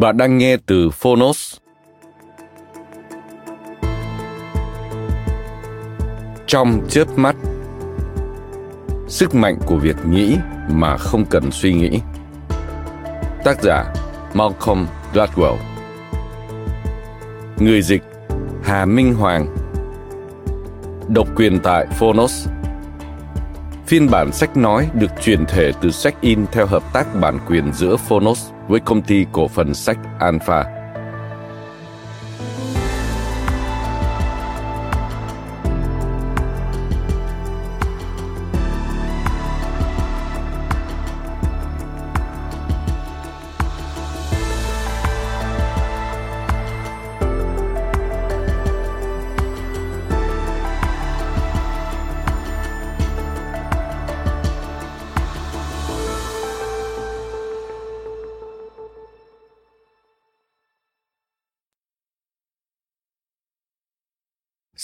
[0.00, 1.56] Bạn đang nghe từ Phonos.
[6.46, 7.36] Trong chớp mắt,
[9.08, 10.36] Sức mạnh của việc nghĩ
[10.68, 12.00] mà không cần suy nghĩ.
[13.44, 13.92] Tác giả
[14.34, 15.56] Malcolm Gladwell.
[17.58, 18.02] Người dịch
[18.64, 19.56] Hà Minh Hoàng.
[21.08, 22.48] Độc quyền tại Phonos.
[23.86, 27.72] Phiên bản sách nói được truyền thể từ sách in theo hợp tác bản quyền
[27.72, 30.75] giữa Phonos với công ty cổ phần sách Alpha.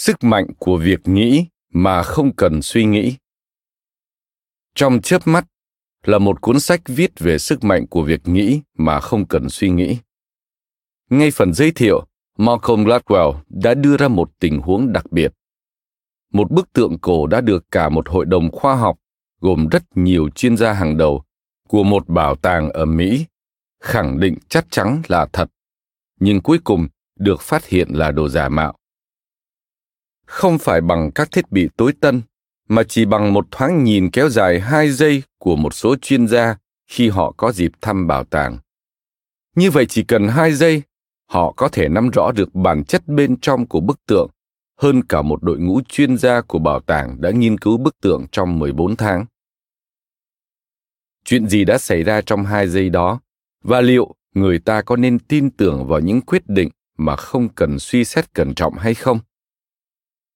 [0.03, 3.15] Sức mạnh của việc nghĩ mà không cần suy nghĩ.
[4.75, 5.45] Trong chớp mắt,
[6.03, 9.69] là một cuốn sách viết về sức mạnh của việc nghĩ mà không cần suy
[9.69, 9.97] nghĩ.
[11.09, 12.05] Ngay phần giới thiệu,
[12.37, 15.33] malcolm gladwell đã đưa ra một tình huống đặc biệt.
[16.33, 18.99] Một bức tượng cổ đã được cả một hội đồng khoa học,
[19.41, 21.23] gồm rất nhiều chuyên gia hàng đầu,
[21.67, 23.25] của một bảo tàng ở mỹ,
[23.79, 25.49] khẳng định chắc chắn là thật.
[26.19, 26.87] Nhưng cuối cùng,
[27.19, 28.75] được phát hiện là đồ giả mạo
[30.25, 32.21] không phải bằng các thiết bị tối tân,
[32.69, 36.55] mà chỉ bằng một thoáng nhìn kéo dài hai giây của một số chuyên gia
[36.87, 38.57] khi họ có dịp thăm bảo tàng.
[39.55, 40.81] Như vậy chỉ cần hai giây,
[41.29, 44.29] họ có thể nắm rõ được bản chất bên trong của bức tượng
[44.83, 48.25] hơn cả một đội ngũ chuyên gia của bảo tàng đã nghiên cứu bức tượng
[48.31, 49.25] trong 14 tháng.
[51.25, 53.19] Chuyện gì đã xảy ra trong hai giây đó
[53.63, 57.79] và liệu người ta có nên tin tưởng vào những quyết định mà không cần
[57.79, 59.19] suy xét cẩn trọng hay không?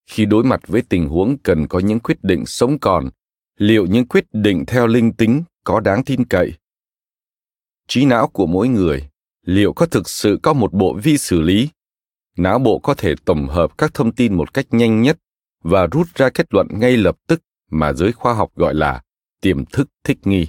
[0.08, 3.10] Khi đối mặt với tình huống cần có những quyết định sống còn,
[3.58, 6.54] liệu những quyết định theo linh tính có đáng tin cậy?
[7.88, 9.10] Trí não của mỗi người,
[9.46, 11.70] liệu có thực sự có một bộ vi xử lý?
[12.38, 15.18] Não bộ có thể tổng hợp các thông tin một cách nhanh nhất
[15.64, 17.42] và rút ra kết luận ngay lập tức
[17.72, 19.02] mà giới khoa học gọi là
[19.42, 20.48] tiềm thức thích nghi.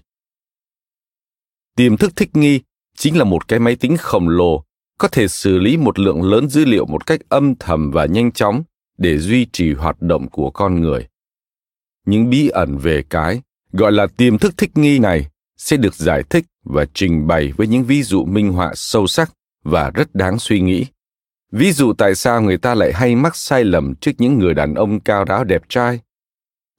[1.77, 2.61] Tiềm thức thích nghi
[2.97, 4.65] chính là một cái máy tính khổng lồ,
[4.99, 8.33] có thể xử lý một lượng lớn dữ liệu một cách âm thầm và nhanh
[8.33, 8.63] chóng
[8.99, 11.09] để duy trì hoạt động của con người.
[12.07, 13.43] Những bí ẩn về cái,
[13.73, 17.67] gọi là tiềm thức thích nghi này, sẽ được giải thích và trình bày với
[17.67, 19.33] những ví dụ minh họa sâu sắc
[19.65, 20.87] và rất đáng suy nghĩ.
[21.53, 24.75] Ví dụ tại sao người ta lại hay mắc sai lầm trước những người đàn
[24.75, 26.01] ông cao ráo đẹp trai.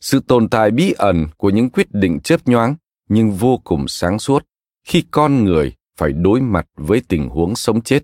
[0.02, 2.76] Sự tồn tại bí ẩn của những quyết định chớp nhoáng
[3.10, 4.46] nhưng vô cùng sáng suốt
[4.84, 8.04] khi con người phải đối mặt với tình huống sống chết.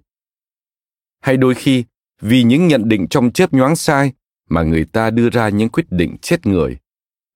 [1.21, 1.83] Hay đôi khi
[2.27, 4.11] vì những nhận định trong chớp nhoáng sai
[4.49, 6.77] mà người ta đưa ra những quyết định chết người.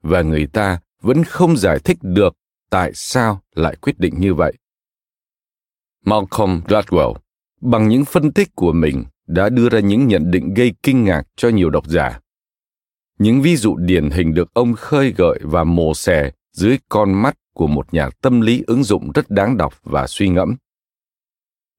[0.01, 2.35] Và người ta vẫn không giải thích được
[2.69, 4.53] tại sao lại quyết định như vậy.
[6.05, 7.13] Malcolm gladwell,
[7.61, 11.23] bằng những phân tích của mình, đã đưa ra những nhận định gây kinh ngạc
[11.35, 12.19] cho nhiều độc giả.
[13.19, 17.37] Những ví dụ điển hình được ông khơi gợi và mổ xẻ dưới con mắt
[17.53, 20.55] của một nhà tâm lý ứng dụng rất đáng đọc và suy ngẫm.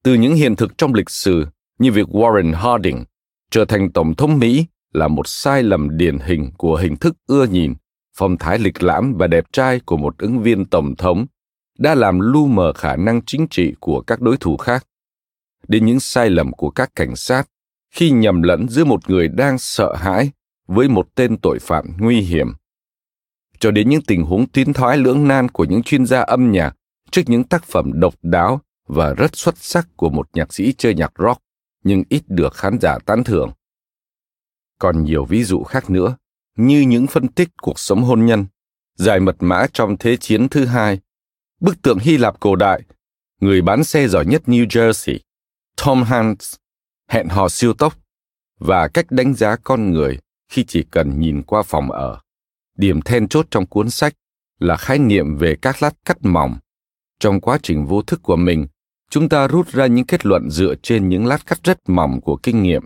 [0.03, 1.45] Từ những hiện thực trong lịch sử
[1.81, 3.03] như việc Warren Harding
[3.51, 7.45] trở thành tổng thống Mỹ là một sai lầm điển hình của hình thức ưa
[7.45, 7.73] nhìn,
[8.17, 11.25] phong thái lịch lãm và đẹp trai của một ứng viên tổng thống
[11.79, 14.87] đã làm lu mờ khả năng chính trị của các đối thủ khác.
[15.67, 17.47] Đến những sai lầm của các cảnh sát
[17.93, 20.31] khi nhầm lẫn giữa một người đang sợ hãi
[20.67, 22.53] với một tên tội phạm nguy hiểm
[23.61, 26.75] cho đến những tình huống tiến thoái lưỡng nan của những chuyên gia âm nhạc
[27.11, 30.95] trước những tác phẩm độc đáo và rất xuất sắc của một nhạc sĩ chơi
[30.95, 31.41] nhạc rock
[31.83, 33.51] nhưng ít được khán giả tán thưởng.
[34.79, 36.15] Còn nhiều ví dụ khác nữa,
[36.57, 38.45] như những phân tích cuộc sống hôn nhân,
[38.97, 40.99] giải mật mã trong Thế chiến thứ hai,
[41.59, 42.81] bức tượng Hy Lạp cổ đại,
[43.41, 45.17] người bán xe giỏi nhất New Jersey,
[45.85, 46.55] Tom Hanks,
[47.09, 47.97] hẹn hò siêu tốc
[48.59, 50.19] và cách đánh giá con người
[50.49, 52.21] khi chỉ cần nhìn qua phòng ở.
[52.77, 54.13] Điểm then chốt trong cuốn sách
[54.59, 56.57] là khái niệm về các lát cắt mỏng.
[57.19, 58.67] Trong quá trình vô thức của mình,
[59.11, 62.37] chúng ta rút ra những kết luận dựa trên những lát cắt rất mỏng của
[62.43, 62.83] kinh nghiệm.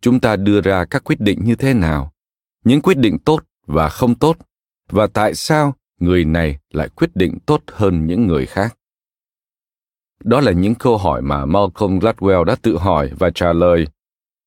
[0.00, 2.12] Chúng ta đưa ra các quyết định như thế nào,
[2.64, 4.36] những quyết định tốt và không tốt,
[4.88, 8.76] và tại sao người này lại quyết định tốt hơn những người khác.
[10.24, 13.86] Đó là những câu hỏi mà Malcolm Gladwell đã tự hỏi và trả lời.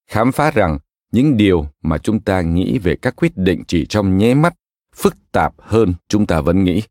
[0.08, 0.80] Khám phá rằng
[1.12, 4.54] những điều mà chúng ta nghĩ về các quyết định chỉ trong nháy mắt
[4.96, 6.82] phức tạp hơn chúng ta vẫn nghĩ.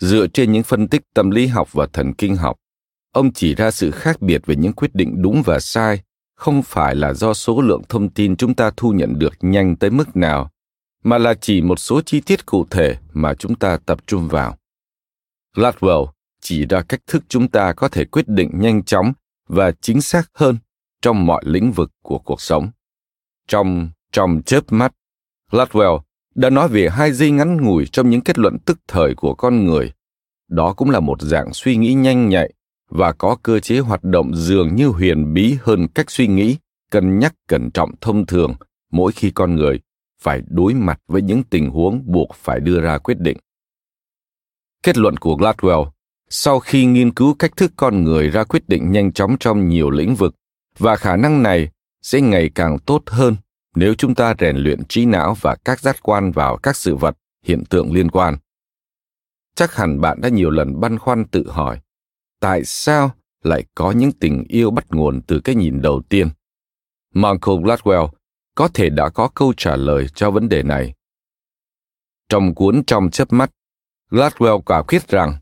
[0.00, 2.56] Dựa trên những phân tích tâm lý học và thần kinh học,
[3.12, 6.02] ông chỉ ra sự khác biệt về những quyết định đúng và sai,
[6.36, 9.90] không phải là do số lượng thông tin chúng ta thu nhận được nhanh tới
[9.90, 10.50] mức nào,
[11.04, 14.56] mà là chỉ một số chi tiết cụ thể mà chúng ta tập trung vào.
[15.56, 16.06] Gladwell
[16.40, 19.12] chỉ ra cách thức chúng ta có thể quyết định nhanh chóng
[19.48, 20.58] và chính xác hơn
[21.02, 22.70] trong mọi lĩnh vực của cuộc sống.
[23.48, 24.92] Trong trong chớp mắt,
[25.50, 26.00] gladwell
[26.34, 29.64] đã nói về hai giây ngắn ngủi trong những kết luận tức thời của con
[29.64, 29.92] người.
[30.48, 32.52] Đó cũng là một dạng suy nghĩ nhanh nhạy
[32.90, 36.56] và có cơ chế hoạt động dường như huyền bí hơn cách suy nghĩ,
[36.90, 38.54] cân nhắc cẩn trọng thông thường,
[38.92, 39.80] mỗi khi con người
[40.22, 43.36] phải đối mặt với những tình huống buộc phải đưa ra quyết định.
[44.82, 45.90] Kết luận của gladwell,
[46.30, 49.90] sau khi nghiên cứu cách thức con người ra quyết định nhanh chóng trong nhiều
[49.90, 50.34] lĩnh vực,
[50.78, 51.70] và khả năng này
[52.02, 53.36] sẽ ngày càng tốt hơn
[53.76, 57.16] nếu chúng ta rèn luyện trí não và các giác quan vào các sự vật,
[57.44, 58.36] hiện tượng liên quan.
[59.54, 61.80] Chắc hẳn bạn đã nhiều lần băn khoăn tự hỏi
[62.40, 63.10] tại sao
[63.42, 66.28] lại có những tình yêu bắt nguồn từ cái nhìn đầu tiên
[67.14, 68.08] Michael Gladwell
[68.54, 70.94] có thể đã có câu trả lời cho vấn đề này.
[72.28, 73.50] Trong cuốn Trong chớp mắt,
[74.10, 75.38] Gladwell quả quyết rằng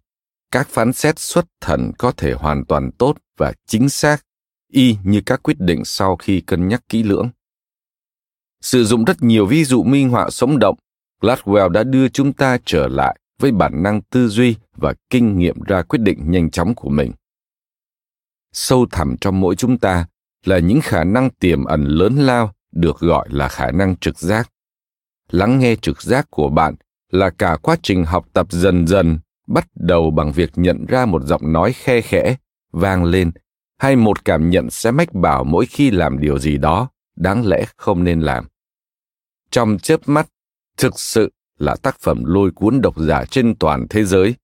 [0.50, 4.24] các phán xét xuất thần có thể hoàn toàn tốt và chính xác,
[4.72, 7.30] y như các quyết định sau khi cân nhắc kỹ lưỡng.
[8.60, 10.76] Sử dụng rất nhiều ví dụ minh họa sống động,
[11.20, 15.60] Gladwell đã đưa chúng ta trở lại với bản năng tư duy và kinh nghiệm
[15.60, 17.12] ra quyết định nhanh chóng của mình.
[18.52, 20.06] Sâu thẳm trong mỗi chúng ta
[20.44, 24.50] là những khả năng tiềm ẩn lớn lao được gọi là khả năng trực giác.
[25.30, 26.74] Lắng nghe trực giác của bạn
[27.12, 31.22] là cả quá trình học tập dần dần, bắt đầu bằng việc nhận ra một
[31.24, 32.36] giọng nói khe khẽ,
[32.72, 33.30] vang lên,
[33.78, 37.64] hay một cảm nhận sẽ mách bảo mỗi khi làm điều gì đó, đáng lẽ
[37.76, 38.44] không nên làm
[39.50, 40.28] trong chớp mắt,
[40.76, 44.34] thực sự là tác phẩm lôi cuốn độc giả trên toàn thế giới.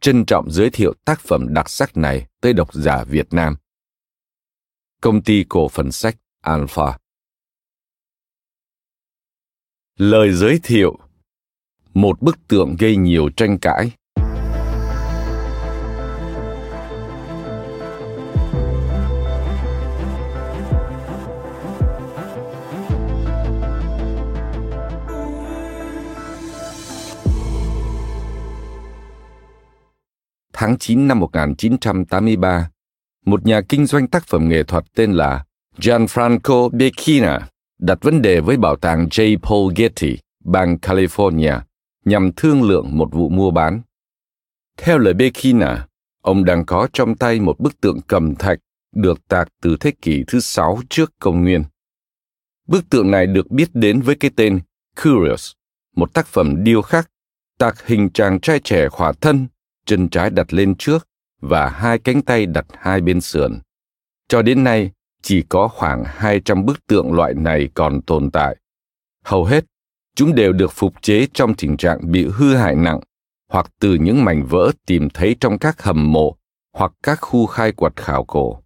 [0.00, 3.56] Trân trọng giới thiệu tác phẩm đặc sắc này tới độc giả việt nam.
[5.00, 6.98] Công ty cổ phần sách alpha.
[9.96, 10.98] Lời giới thiệu.
[11.94, 13.90] Một bức tượng gây nhiều tranh cãi.
[30.64, 32.70] Tháng 9 năm 1983,
[33.26, 35.44] một nhà kinh doanh tác phẩm nghệ thuật tên là
[35.78, 39.38] Gianfranco Becchina đặt vấn đề với bảo tàng J.
[39.38, 41.60] Paul Getty, bang California,
[42.04, 43.80] nhằm thương lượng một vụ mua bán.
[44.78, 45.86] Theo lời Becchina,
[46.22, 48.58] ông đang có trong tay một bức tượng cầm thạch
[48.94, 51.64] được tạc từ thế kỷ thứ sáu trước công nguyên.
[52.68, 54.60] Bức tượng này được biết đến với cái tên
[55.02, 55.52] Curious,
[55.96, 57.10] một tác phẩm điêu khắc
[57.58, 59.46] tạc hình chàng trai trẻ khỏa thân
[59.86, 61.08] chân trái đặt lên trước
[61.40, 63.58] và hai cánh tay đặt hai bên sườn.
[64.28, 64.90] Cho đến nay,
[65.22, 68.56] chỉ có khoảng 200 bức tượng loại này còn tồn tại.
[69.24, 69.64] Hầu hết,
[70.14, 73.00] chúng đều được phục chế trong tình trạng bị hư hại nặng
[73.50, 76.36] hoặc từ những mảnh vỡ tìm thấy trong các hầm mộ
[76.72, 78.62] hoặc các khu khai quật khảo cổ.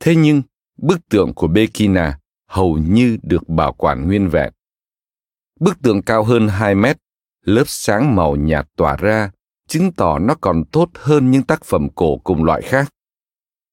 [0.00, 0.42] Thế nhưng,
[0.76, 4.52] bức tượng của Bekina hầu như được bảo quản nguyên vẹn.
[5.60, 6.96] Bức tượng cao hơn 2 mét,
[7.44, 9.30] lớp sáng màu nhạt tỏa ra
[9.68, 12.92] chứng tỏ nó còn tốt hơn những tác phẩm cổ cùng loại khác.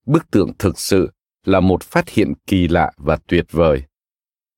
[0.06, 1.12] Bức tượng thực sự
[1.46, 3.84] là một phát hiện kỳ lạ và tuyệt vời.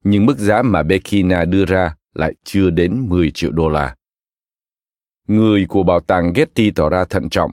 [0.03, 3.95] Nhưng mức giá mà Bekina đưa ra lại chưa đến 10 triệu đô la.
[5.27, 7.51] Người của bảo tàng Getty tỏ ra thận trọng.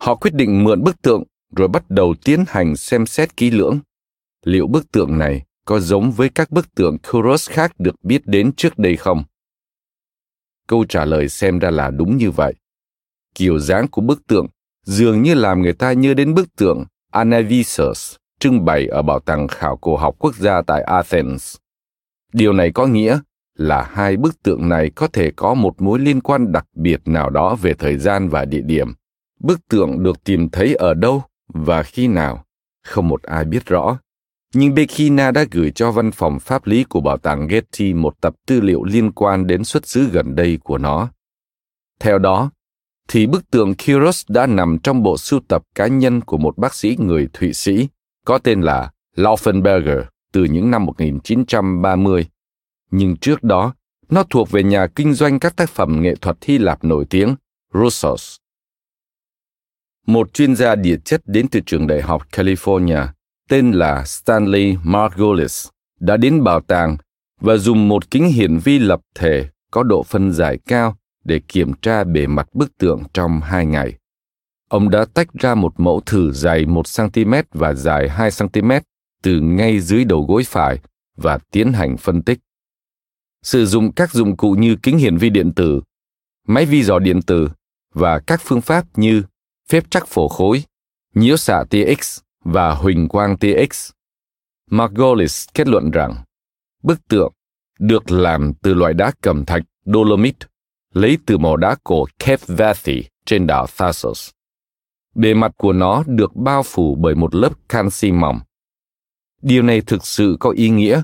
[0.00, 1.22] Họ quyết định mượn bức tượng
[1.56, 3.78] rồi bắt đầu tiến hành xem xét kỹ lưỡng.
[4.44, 8.52] Liệu bức tượng này có giống với các bức tượng Kuros khác được biết đến
[8.56, 9.24] trước đây không?
[10.68, 12.54] câu trả lời xem ra là đúng như vậy.
[13.38, 14.46] Kiểu dáng của bức tượng
[14.84, 19.48] dường như làm người ta nhớ đến bức tượng Anavisus trưng bày ở Bảo tàng
[19.48, 21.56] Khảo cổ học quốc gia tại Athens.
[22.32, 23.18] Điều này có nghĩa
[23.54, 27.30] là hai bức tượng này có thể có một mối liên quan đặc biệt nào
[27.30, 28.92] đó về thời gian và địa điểm.
[29.40, 32.44] Bức tượng được tìm thấy ở đâu và khi nào,
[32.84, 33.98] không một ai biết rõ.
[34.54, 38.34] Nhưng Bekina đã gửi cho văn phòng pháp lý của bảo tàng Getty một tập
[38.46, 41.08] tư liệu liên quan đến xuất xứ gần đây của nó.
[42.00, 42.50] Theo đó,
[43.08, 46.74] thì bức tượng Kyros đã nằm trong bộ sưu tập cá nhân của một bác
[46.74, 47.88] sĩ người Thụy Sĩ
[48.24, 52.26] có tên là Laufenberger từ những năm 1930.
[52.90, 53.74] Nhưng trước đó,
[54.08, 57.34] nó thuộc về nhà kinh doanh các tác phẩm nghệ thuật Hy Lạp nổi tiếng,
[57.74, 58.36] Russos.
[60.06, 63.06] Một chuyên gia địa chất đến từ trường đại học California
[63.48, 65.68] tên là Stanley Margolis
[66.00, 66.96] đã đến bảo tàng
[67.40, 70.96] và dùng một kính hiển vi lập thể có độ phân giải cao
[71.28, 73.98] để kiểm tra bề mặt bức tượng trong hai ngày.
[74.68, 78.70] Ông đã tách ra một mẫu thử dài 1 cm và dài 2 cm
[79.22, 80.78] từ ngay dưới đầu gối phải
[81.16, 82.38] và tiến hành phân tích.
[83.42, 85.80] Sử dụng các dụng cụ như kính hiển vi điện tử,
[86.46, 87.48] máy vi dò điện tử
[87.94, 89.22] và các phương pháp như
[89.68, 90.62] phép trắc phổ khối,
[91.14, 93.90] nhiễu xạ tia X và huỳnh quang tia X.
[94.70, 96.14] Margolis kết luận rằng
[96.82, 97.32] bức tượng
[97.78, 100.46] được làm từ loại đá cẩm thạch Dolomite
[100.98, 104.30] lấy từ mỏ đá cổ Cape trên đảo Thasos.
[105.14, 108.40] Bề mặt của nó được bao phủ bởi một lớp canxi mỏng.
[109.42, 111.02] Điều này thực sự có ý nghĩa,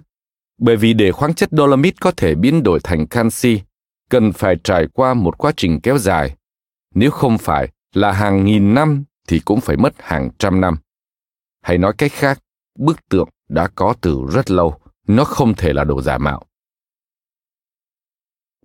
[0.59, 3.61] bởi vì để khoáng chất dolomit có thể biến đổi thành canxi,
[4.11, 6.37] cần phải trải qua một quá trình kéo dài.
[6.95, 10.77] Nếu không phải là hàng nghìn năm thì cũng phải mất hàng trăm năm.
[11.63, 12.39] Hay nói cách khác,
[12.79, 16.43] bức tượng đã có từ rất lâu, nó không thể là đồ giả mạo.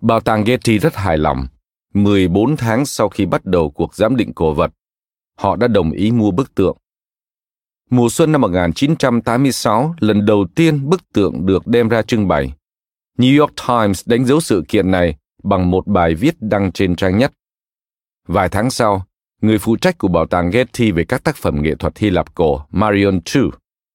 [0.02, 1.48] Bảo tàng Getty rất hài lòng.
[1.94, 4.72] 14 tháng sau khi bắt đầu cuộc giám định cổ vật,
[5.38, 6.78] họ đã đồng ý mua bức tượng.
[7.90, 12.54] Mùa xuân năm 1986, lần đầu tiên bức tượng được đem ra trưng bày.
[13.18, 17.18] New York Times đánh dấu sự kiện này bằng một bài viết đăng trên trang
[17.18, 17.34] nhất.
[18.28, 19.06] Vài tháng sau,
[19.42, 22.36] người phụ trách của bảo tàng Getty về các tác phẩm nghệ thuật Hy Lạp
[22.36, 23.50] cổ Marion Chu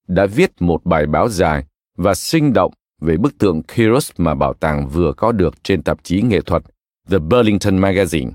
[0.08, 1.64] đã viết một bài báo dài
[1.96, 2.72] và sinh động
[3.04, 6.62] về bức tượng Kyrus mà bảo tàng vừa có được trên tạp chí nghệ thuật
[7.10, 8.30] The Burlington Magazine.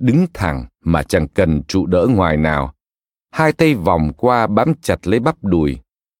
[0.00, 2.74] Đứng thẳng mà chẳng cần trụ đỡ ngoài nào,
[3.30, 5.78] hai tay vòng qua bám chặt lấy bắp đùi,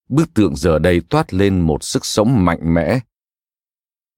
[0.09, 2.99] bức tượng giờ đây toát lên một sức sống mạnh mẽ.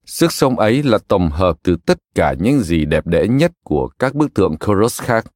[0.07, 3.89] Sức sống ấy là tổng hợp từ tất cả những gì đẹp đẽ nhất của
[3.99, 5.27] các bức tượng Kyrus khác.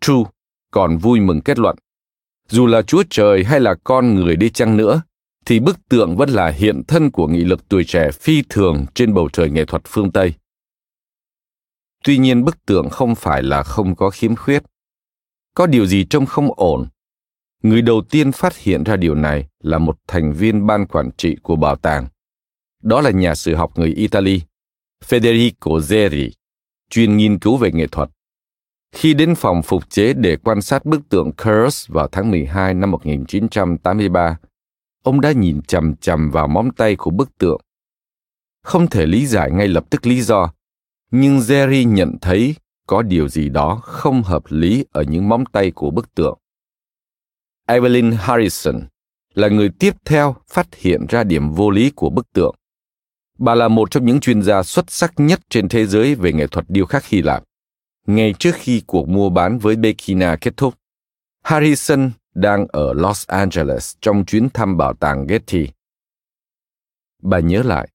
[0.00, 0.22] True
[0.70, 1.76] còn vui mừng kết luận,
[2.48, 5.02] dù là Chúa Trời hay là con người đi chăng nữa,
[5.46, 9.14] thì bức tượng vẫn là hiện thân của nghị lực tuổi trẻ phi thường trên
[9.14, 10.34] bầu trời nghệ thuật phương Tây.
[12.04, 14.62] Tuy nhiên bức tượng không phải là không có khiếm khuyết.
[15.54, 16.86] Có điều gì trông không ổn.
[17.62, 21.36] Người đầu tiên phát hiện ra điều này là một thành viên ban quản trị
[21.42, 22.06] của bảo tàng.
[22.82, 24.40] Đó là nhà sử học người Italy,
[25.04, 26.30] Federico Zeri,
[26.90, 28.10] chuyên nghiên cứu về nghệ thuật.
[28.92, 32.90] Khi đến phòng phục chế để quan sát bức tượng Curse vào tháng 12 năm
[32.90, 34.38] 1983,
[35.06, 37.60] ông đã nhìn chằm chằm vào móng tay của bức tượng.
[38.62, 40.52] Không thể lý giải ngay lập tức lý do,
[41.10, 42.54] nhưng Jerry nhận thấy
[42.86, 46.38] có điều gì đó không hợp lý ở những móng tay của bức tượng.
[47.66, 48.82] Evelyn Harrison
[49.34, 52.54] là người tiếp theo phát hiện ra điểm vô lý của bức tượng.
[53.38, 56.46] Bà là một trong những chuyên gia xuất sắc nhất trên thế giới về nghệ
[56.46, 57.44] thuật điêu khắc Hy Lạp.
[58.06, 60.74] Ngay trước khi cuộc mua bán với Bekina kết thúc,
[61.42, 65.68] Harrison đang ở Los Angeles trong chuyến thăm bảo tàng Getty.
[67.22, 67.88] Bà nhớ lại.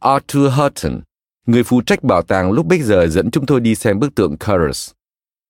[0.00, 1.00] Arthur Hutton,
[1.46, 4.36] người phụ trách bảo tàng lúc bấy giờ dẫn chúng tôi đi xem bức tượng
[4.38, 4.90] Curtis.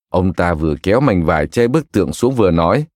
[0.08, 2.86] Ông ta vừa kéo mảnh vải che bức tượng xuống vừa nói,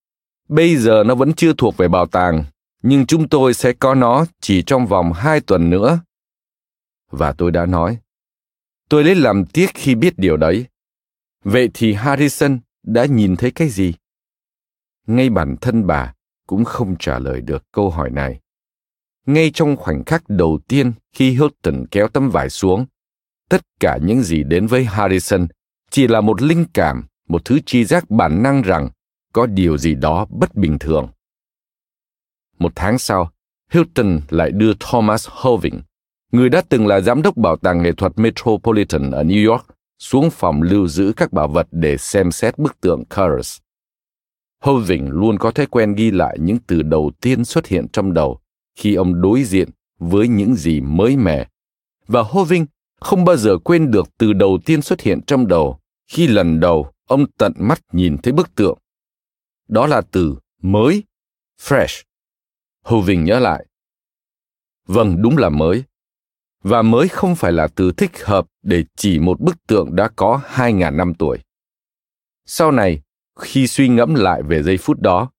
[0.49, 2.45] bây giờ nó vẫn chưa thuộc về bảo tàng,
[2.83, 5.99] nhưng chúng tôi sẽ có nó chỉ trong vòng hai tuần nữa.
[7.11, 7.97] Và tôi đã nói,
[8.89, 10.65] tôi lấy làm tiếc khi biết điều đấy.
[11.43, 13.93] Vậy thì Harrison đã nhìn thấy cái gì?
[15.07, 16.13] Ngay bản thân bà
[16.47, 18.39] cũng không trả lời được câu hỏi này.
[19.25, 22.85] Ngay trong khoảnh khắc đầu tiên khi Hilton kéo tấm vải xuống,
[23.49, 25.47] tất cả những gì đến với Harrison
[25.91, 28.89] chỉ là một linh cảm, một thứ tri giác bản năng rằng
[29.33, 31.07] có điều gì đó bất bình thường.
[32.59, 33.31] Một tháng sau,
[33.71, 35.81] Hilton lại đưa Thomas Hoving,
[36.31, 39.65] người đã từng là giám đốc bảo tàng nghệ thuật Metropolitan ở New York,
[39.99, 43.57] xuống phòng lưu giữ các bảo vật để xem xét bức tượng Curtis.
[44.63, 48.39] Hoving luôn có thói quen ghi lại những từ đầu tiên xuất hiện trong đầu
[48.75, 51.47] khi ông đối diện với những gì mới mẻ.
[52.07, 52.65] Và Hoving
[53.01, 56.91] không bao giờ quên được từ đầu tiên xuất hiện trong đầu khi lần đầu
[57.07, 58.77] ông tận mắt nhìn thấy bức tượng.
[59.67, 61.03] Đó là từ mới,
[61.61, 62.03] fresh.
[62.83, 63.65] Hoving nhớ lại.
[64.87, 65.83] Vâng, đúng là mới.
[66.63, 70.41] Và mới không phải là từ thích hợp để chỉ một bức tượng đã có
[70.47, 71.39] 2.000 năm tuổi.
[72.45, 73.01] Sau này,
[73.39, 75.29] khi suy ngẫm lại về giây phút đó,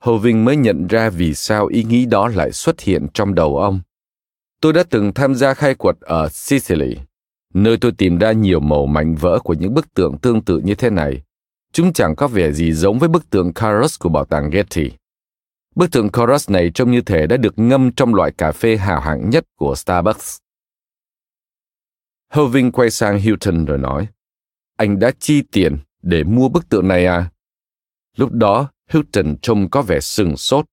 [0.00, 3.56] Hầu Vinh mới nhận ra vì sao ý nghĩ đó lại xuất hiện trong đầu
[3.56, 3.80] ông.
[4.60, 6.96] Tôi đã từng tham gia khai quật ở Sicily,
[7.54, 10.74] nơi tôi tìm ra nhiều màu mảnh vỡ của những bức tượng tương tự như
[10.74, 11.22] thế này.
[11.72, 14.90] Chúng chẳng có vẻ gì giống với bức tượng Carus của bảo tàng Getty.
[15.74, 19.00] Bức tượng Carus này trông như thể đã được ngâm trong loại cà phê hào
[19.00, 20.38] hạng nhất của Starbucks.
[22.32, 24.08] Hoving quay sang Hilton rồi nói,
[24.76, 27.30] anh đã chi tiền để mua bức tượng này à?
[28.16, 30.66] Lúc đó, Hilton trông có vẻ sừng sốt.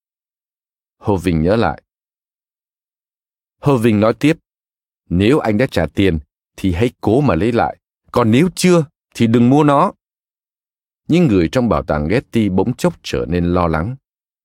[0.98, 1.82] Hoving nhớ lại.
[3.62, 4.38] Hoving nói tiếp,
[5.10, 6.20] nếu anh đã trả tiền,
[6.58, 7.78] thì hãy cố mà lấy lại.
[8.12, 9.92] Còn nếu chưa, thì đừng mua nó.
[11.08, 13.96] Những người trong bảo tàng Getty bỗng chốc trở nên lo lắng.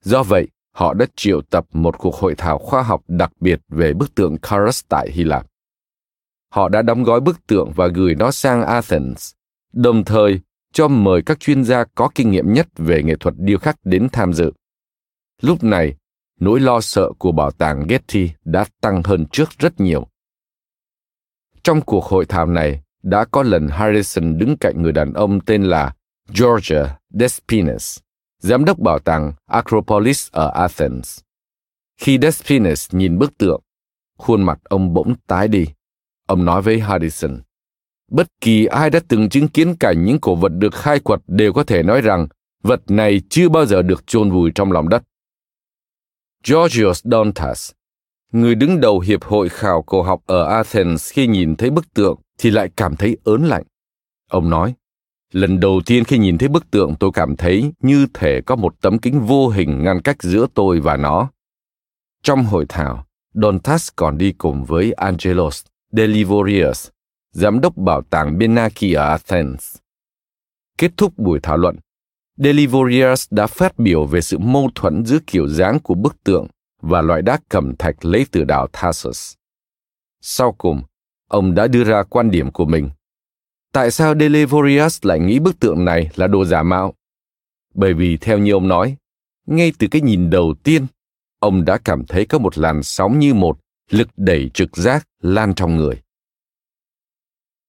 [0.04, 3.92] Do vậy, họ đã triệu tập một cuộc hội thảo khoa học đặc biệt về
[3.92, 5.46] bức tượng Carus tại Hy Lạp.
[6.48, 9.32] Họ đã đóng gói bức tượng và gửi nó sang Athens,
[9.72, 10.40] đồng thời
[10.76, 14.09] cho mời các chuyên gia có kinh nghiệm nhất về nghệ thuật điêu khắc đến
[14.12, 14.52] tham dự.
[15.42, 15.97] Lúc này,
[16.40, 20.06] nỗi lo sợ của bảo tàng Getty đã tăng hơn trước rất nhiều.
[21.62, 25.64] Trong cuộc hội thảo này, đã có lần Harrison đứng cạnh người đàn ông tên
[25.64, 25.95] là
[26.40, 27.99] Georgia Despines,
[28.38, 31.21] giám đốc bảo tàng Acropolis ở Athens.
[32.00, 33.61] Khi Despines nhìn bức tượng,
[34.18, 35.66] khuôn mặt ông bỗng tái đi.
[36.26, 37.40] Ông nói với Harrison,
[38.10, 41.52] bất kỳ ai đã từng chứng kiến cảnh những cổ vật được khai quật đều
[41.52, 42.26] có thể nói rằng
[42.62, 45.02] vật này chưa bao giờ được chôn vùi trong lòng đất.
[46.48, 47.70] Georgios Dontas,
[48.33, 52.20] người đứng đầu hiệp hội khảo cổ học ở Athens khi nhìn thấy bức tượng
[52.38, 53.64] thì lại cảm thấy ớn lạnh.
[54.31, 54.74] Ông nói,
[55.33, 58.74] lần đầu tiên khi nhìn thấy bức tượng tôi cảm thấy như thể có một
[58.81, 61.31] tấm kính vô hình ngăn cách giữa tôi và nó.
[62.22, 66.88] Trong hội thảo, Dontas còn đi cùng với Angelos Delivorius,
[67.37, 69.77] giám đốc bảo tàng Benaki ở Athens.
[70.79, 71.77] Kết thúc buổi thảo luận,
[72.37, 76.46] Delivorius đã phát biểu về sự mâu thuẫn giữa kiểu dáng của bức tượng
[76.83, 79.35] và loại đá cẩm thạch lấy từ đảo Thasos.
[80.20, 80.83] Sau cùng,
[81.29, 82.90] ông đã đưa ra quan điểm của mình.
[83.72, 86.94] Tại sao Delivorius lại nghĩ bức tượng này là đồ giả mạo?
[87.75, 88.96] Bởi vì theo như ông nói,
[89.46, 90.87] ngay từ cái nhìn đầu tiên,
[91.38, 93.59] ông đã cảm thấy có một làn sóng như một
[93.90, 96.06] lực đẩy trực giác lan trong người.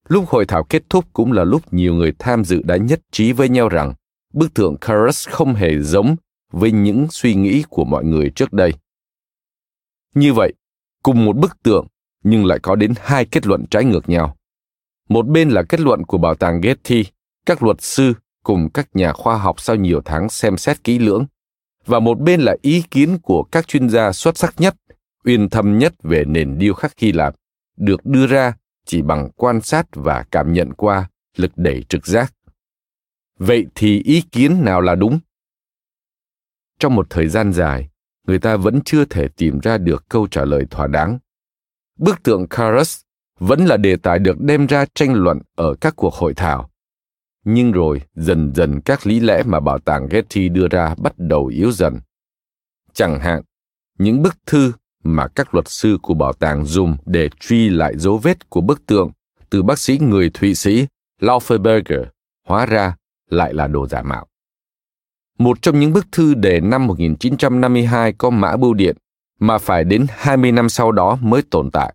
[0.08, 3.32] Lúc hội thảo kết thúc cũng là lúc nhiều người tham dự đã nhất trí
[3.32, 3.94] với nhau rằng
[4.32, 6.16] bức tượng Carus không hề giống
[6.52, 8.72] với những suy nghĩ của mọi người trước đây.
[10.14, 10.52] Như vậy,
[11.02, 11.86] cùng một bức tượng
[12.24, 14.36] nhưng lại có đến hai kết luận trái ngược nhau.
[15.08, 17.04] Một bên là kết luận của bảo tàng Getty,
[17.46, 21.26] các luật sư cùng các nhà khoa học sau nhiều tháng xem xét kỹ lưỡng,
[21.86, 24.74] và một bên là ý kiến của các chuyên gia xuất sắc nhất,
[25.24, 27.34] uyên thâm nhất về nền điêu khắc Hy Lạp,
[27.76, 28.52] được đưa ra
[28.88, 32.34] chỉ bằng quan sát và cảm nhận qua lực đẩy trực giác.
[33.38, 35.18] Vậy thì ý kiến nào là đúng?
[36.78, 37.88] Trong một thời gian dài,
[38.26, 41.18] người ta vẫn chưa thể tìm ra được câu trả lời thỏa đáng.
[41.98, 43.00] Bức tượng Carus
[43.38, 46.70] vẫn là đề tài được đem ra tranh luận ở các cuộc hội thảo.
[47.44, 51.46] Nhưng rồi, dần dần các lý lẽ mà bảo tàng Getty đưa ra bắt đầu
[51.46, 52.00] yếu dần.
[52.92, 53.42] Chẳng hạn,
[53.98, 54.72] những bức thư
[55.04, 58.86] mà các luật sư của bảo tàng dùng để truy lại dấu vết của bức
[58.86, 59.10] tượng
[59.50, 60.86] từ bác sĩ người Thụy Sĩ
[61.20, 62.04] Lauferberger
[62.48, 62.96] hóa ra
[63.30, 64.26] lại là đồ giả mạo.
[65.38, 68.96] Một trong những bức thư để năm 1952 có mã bưu điện
[69.38, 71.94] mà phải đến 20 năm sau đó mới tồn tại.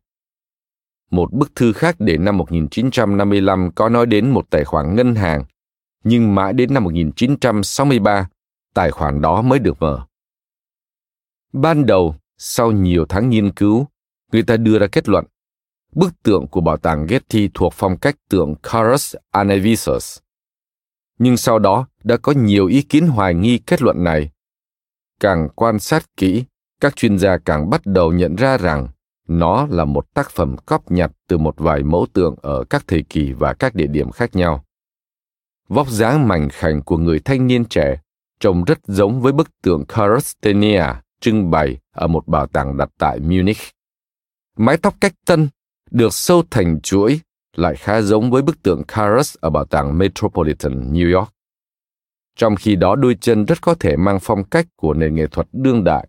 [1.12, 5.44] Một bức thư khác để năm 1955 có nói đến một tài khoản ngân hàng,
[6.04, 8.30] nhưng mãi đến năm 1963,
[8.74, 10.06] tài khoản đó mới được mở.
[11.54, 13.88] Ban đầu, sau nhiều tháng nghiên cứu,
[14.32, 15.26] người ta đưa ra kết luận
[15.96, 20.18] bức tượng của bảo tàng Getty thuộc phong cách tượng Carus Anavisus.
[21.20, 24.30] Nhưng sau đó đã có nhiều ý kiến hoài nghi kết luận này.
[25.20, 26.44] Càng quan sát kỹ,
[26.82, 28.88] các chuyên gia càng bắt đầu nhận ra rằng
[29.28, 33.04] nó là một tác phẩm cóp nhặt từ một vài mẫu tượng ở các thời
[33.10, 34.64] kỳ và các địa điểm khác nhau.
[35.68, 37.98] Vóc dáng mảnh khảnh của người thanh niên trẻ
[38.40, 40.84] trông rất giống với bức tượng Carustenia
[41.24, 43.58] trưng bày ở một bảo tàng đặt tại Munich.
[44.58, 45.50] Mái tóc cách tân
[45.92, 47.20] được sâu thành chuỗi
[47.56, 51.34] lại khá giống với bức tượng Carus ở bảo tàng Metropolitan, New York.
[52.36, 55.48] Trong khi đó, đôi chân rất có thể mang phong cách của nền nghệ thuật
[55.52, 56.08] đương đại.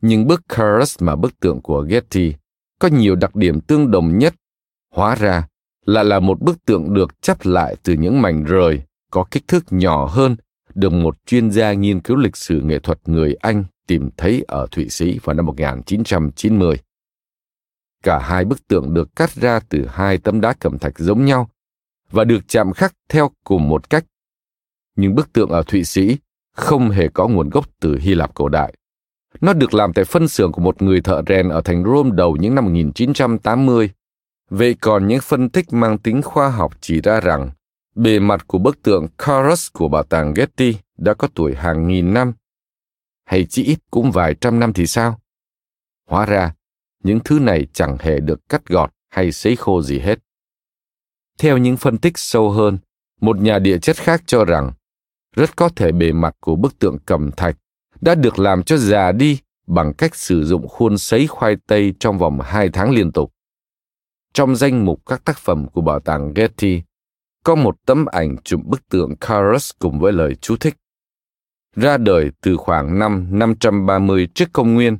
[0.00, 2.34] Nhưng bức Carus mà bức tượng của Getty
[2.80, 4.34] có nhiều đặc điểm tương đồng nhất,
[4.94, 5.48] Hóa ra
[5.86, 9.64] là là một bức tượng được chắp lại từ những mảnh rời có kích thước
[9.70, 10.36] nhỏ hơn
[10.74, 14.66] được một chuyên gia nghiên cứu lịch sử nghệ thuật người Anh tìm thấy ở
[14.70, 16.76] Thụy Sĩ vào năm 1990.
[18.02, 21.50] Cả hai bức tượng được cắt ra từ hai tấm đá cẩm thạch giống nhau
[22.10, 24.04] và được chạm khắc theo cùng một cách.
[24.96, 26.16] Nhưng bức tượng ở Thụy Sĩ
[26.52, 28.74] không hề có nguồn gốc từ Hy Lạp cổ đại.
[29.40, 32.36] Nó được làm tại phân xưởng của một người thợ rèn ở thành Rome đầu
[32.36, 33.90] những năm 1980.
[34.50, 37.50] Vậy còn những phân tích mang tính khoa học chỉ ra rằng,
[37.94, 42.14] bề mặt của bức tượng Carus của bảo tàng Getty đã có tuổi hàng nghìn
[42.14, 42.32] năm.
[43.24, 45.20] Hay chỉ ít cũng vài trăm năm thì sao?
[46.08, 46.54] Hóa ra,
[47.04, 50.18] những thứ này chẳng hề được cắt gọt hay sấy khô gì hết.
[51.38, 52.78] Theo những phân tích sâu hơn,
[53.20, 54.72] một nhà địa chất khác cho rằng
[55.36, 57.56] rất có thể bề mặt của bức tượng cầm thạch
[58.00, 62.18] đã được làm cho già đi bằng cách sử dụng khuôn sấy khoai tây trong
[62.18, 63.32] vòng hai tháng liên tục.
[64.32, 66.82] Trong danh mục các tác phẩm của bảo tàng Getty,
[67.44, 70.74] có một tấm ảnh chụp bức tượng Carus cùng với lời chú thích.
[71.76, 74.98] Ra đời từ khoảng năm 530 trước công nguyên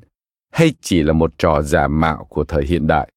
[0.53, 3.11] hay chỉ là một trò giả mạo của thời hiện đại.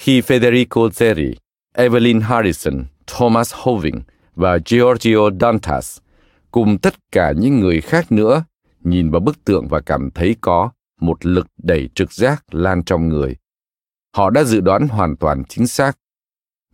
[0.00, 1.34] Khi Federico Zeri,
[1.74, 4.00] Evelyn Harrison, Thomas Hoving
[4.34, 5.98] và Giorgio Dantas
[6.50, 8.44] cùng tất cả những người khác nữa
[8.80, 13.08] nhìn vào bức tượng và cảm thấy có một lực đẩy trực giác lan trong
[13.08, 13.36] người.
[14.16, 15.98] Họ đã dự đoán hoàn toàn chính xác.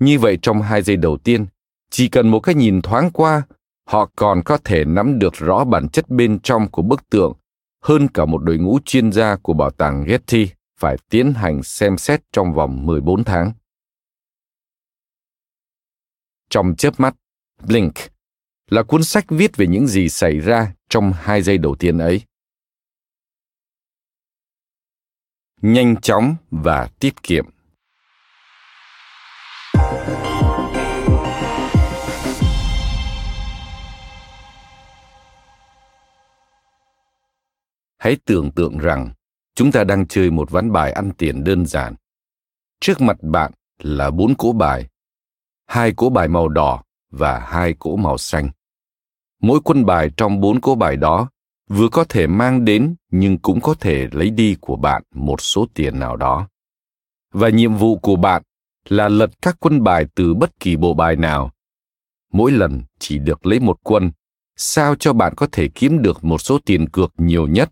[0.01, 1.47] Như vậy trong hai giây đầu tiên,
[1.91, 3.43] chỉ cần một cái nhìn thoáng qua,
[3.89, 7.33] họ còn có thể nắm được rõ bản chất bên trong của bức tượng
[7.83, 11.99] hơn cả một đội ngũ chuyên gia của bảo tàng Getty phải tiến hành xem
[11.99, 13.53] xét trong vòng 14 tháng.
[16.51, 17.15] Trong chớp mắt,
[17.67, 17.95] Blink
[18.71, 22.23] là cuốn sách viết về những gì xảy ra trong hai giây đầu tiên ấy.
[25.63, 27.47] Nhanh chóng và tiết kiệm.
[38.09, 39.11] Hãy tưởng tượng rằng
[39.55, 41.95] chúng ta đang chơi một ván bài ăn tiền đơn giản.
[42.81, 44.89] Trước mặt bạn là bốn cỗ bài,
[45.67, 48.51] hai cỗ bài màu đỏ và hai cỗ màu xanh.
[49.41, 51.31] Mỗi quân bài trong bốn cỗ bài đó
[51.69, 55.67] vừa có thể mang đến nhưng cũng có thể lấy đi của bạn một số
[55.75, 56.49] tiền nào đó.
[57.33, 58.43] Và nhiệm vụ của bạn
[58.89, 61.53] là lật các quân bài từ bất kỳ bộ bài nào.
[62.33, 64.13] Mỗi lần chỉ được lấy một quân,
[64.57, 67.71] sao cho bạn có thể kiếm được một số tiền cược nhiều nhất.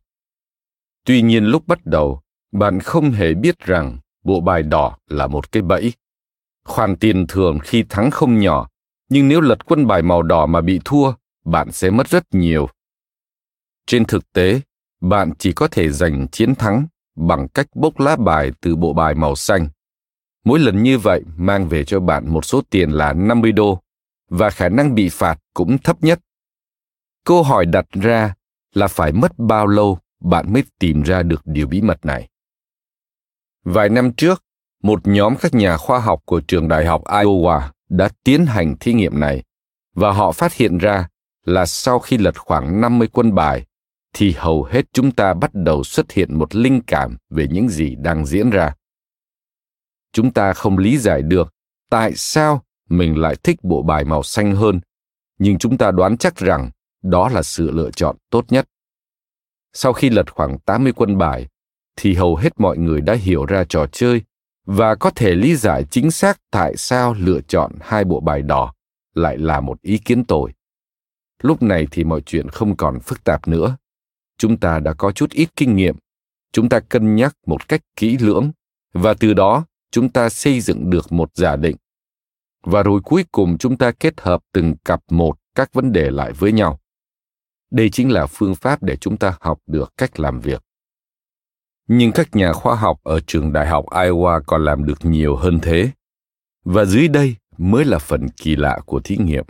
[1.06, 2.20] Tuy nhiên lúc bắt đầu,
[2.52, 5.92] bạn không hề biết rằng bộ bài đỏ là một cái bẫy.
[6.64, 8.68] Khoản tiền thường khi thắng không nhỏ,
[9.08, 11.12] nhưng nếu lật quân bài màu đỏ mà bị thua,
[11.44, 12.68] bạn sẽ mất rất nhiều.
[13.86, 14.60] Trên thực tế,
[15.00, 19.14] bạn chỉ có thể giành chiến thắng bằng cách bốc lá bài từ bộ bài
[19.14, 19.68] màu xanh.
[20.44, 23.80] Mỗi lần như vậy mang về cho bạn một số tiền là 50 đô
[24.28, 26.20] và khả năng bị phạt cũng thấp nhất.
[27.24, 28.34] Câu hỏi đặt ra
[28.74, 32.28] là phải mất bao lâu bạn mới tìm ra được điều bí mật này.
[33.64, 34.44] Vài năm trước,
[34.82, 38.92] một nhóm các nhà khoa học của trường đại học Iowa đã tiến hành thí
[38.92, 39.42] nghiệm này
[39.94, 41.08] và họ phát hiện ra
[41.44, 43.66] là sau khi lật khoảng 50 quân bài
[44.12, 47.94] thì hầu hết chúng ta bắt đầu xuất hiện một linh cảm về những gì
[47.94, 48.74] đang diễn ra.
[50.12, 51.54] Chúng ta không lý giải được
[51.90, 54.80] tại sao mình lại thích bộ bài màu xanh hơn,
[55.38, 56.70] nhưng chúng ta đoán chắc rằng
[57.02, 58.68] đó là sự lựa chọn tốt nhất.
[59.78, 61.46] Sau khi lật khoảng 80 quân bài,
[61.96, 64.22] thì hầu hết mọi người đã hiểu ra trò chơi
[64.66, 68.74] và có thể lý giải chính xác tại sao lựa chọn hai bộ bài đỏ
[69.14, 70.52] lại là một ý kiến tồi.
[71.42, 73.76] Lúc này thì mọi chuyện không còn phức tạp nữa.
[74.38, 75.96] Chúng ta đã có chút ít kinh nghiệm,
[76.52, 78.50] chúng ta cân nhắc một cách kỹ lưỡng
[78.92, 81.76] và từ đó chúng ta xây dựng được một giả định.
[82.62, 86.32] Và rồi cuối cùng chúng ta kết hợp từng cặp một các vấn đề lại
[86.32, 86.80] với nhau.
[87.70, 90.62] Đây chính là phương pháp để chúng ta học được cách làm việc.
[91.88, 95.58] Nhưng các nhà khoa học ở trường đại học Iowa còn làm được nhiều hơn
[95.62, 95.90] thế.
[96.64, 99.44] Và dưới đây mới là phần kỳ lạ của thí nghiệm.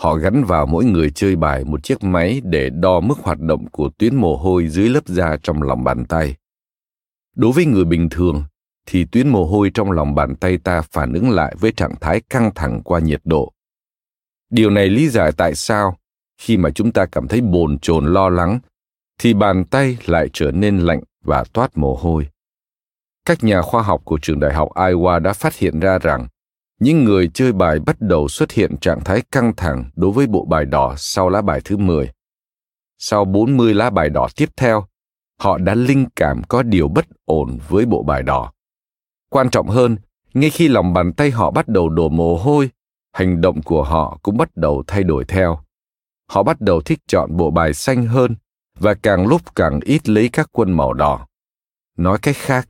[0.00, 3.66] Họ gắn vào mỗi người chơi bài một chiếc máy để đo mức hoạt động
[3.70, 6.34] của tuyến mồ hôi dưới lớp da trong lòng bàn tay.
[7.36, 8.44] Đối với người bình thường,
[8.86, 12.20] thì tuyến mồ hôi trong lòng bàn tay ta phản ứng lại với trạng thái
[12.20, 13.52] căng thẳng qua nhiệt độ.
[14.50, 15.98] Điều này lý giải tại sao
[16.44, 18.58] khi mà chúng ta cảm thấy bồn chồn lo lắng
[19.18, 22.28] thì bàn tay lại trở nên lạnh và toát mồ hôi.
[23.26, 26.26] Các nhà khoa học của trường đại học Iowa đã phát hiện ra rằng
[26.80, 30.44] những người chơi bài bắt đầu xuất hiện trạng thái căng thẳng đối với bộ
[30.44, 32.10] bài đỏ sau lá bài thứ 10.
[32.98, 34.86] Sau 40 lá bài đỏ tiếp theo,
[35.40, 38.52] họ đã linh cảm có điều bất ổn với bộ bài đỏ.
[39.30, 39.96] Quan trọng hơn,
[40.34, 42.70] ngay khi lòng bàn tay họ bắt đầu đổ mồ hôi
[43.12, 45.63] hành động của họ cũng bắt đầu thay đổi theo
[46.26, 48.34] họ bắt đầu thích chọn bộ bài xanh hơn
[48.78, 51.26] và càng lúc càng ít lấy các quân màu đỏ.
[51.96, 52.68] Nói cách khác,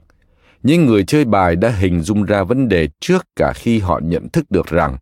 [0.63, 4.29] những người chơi bài đã hình dung ra vấn đề trước cả khi họ nhận
[4.29, 4.97] thức được rằng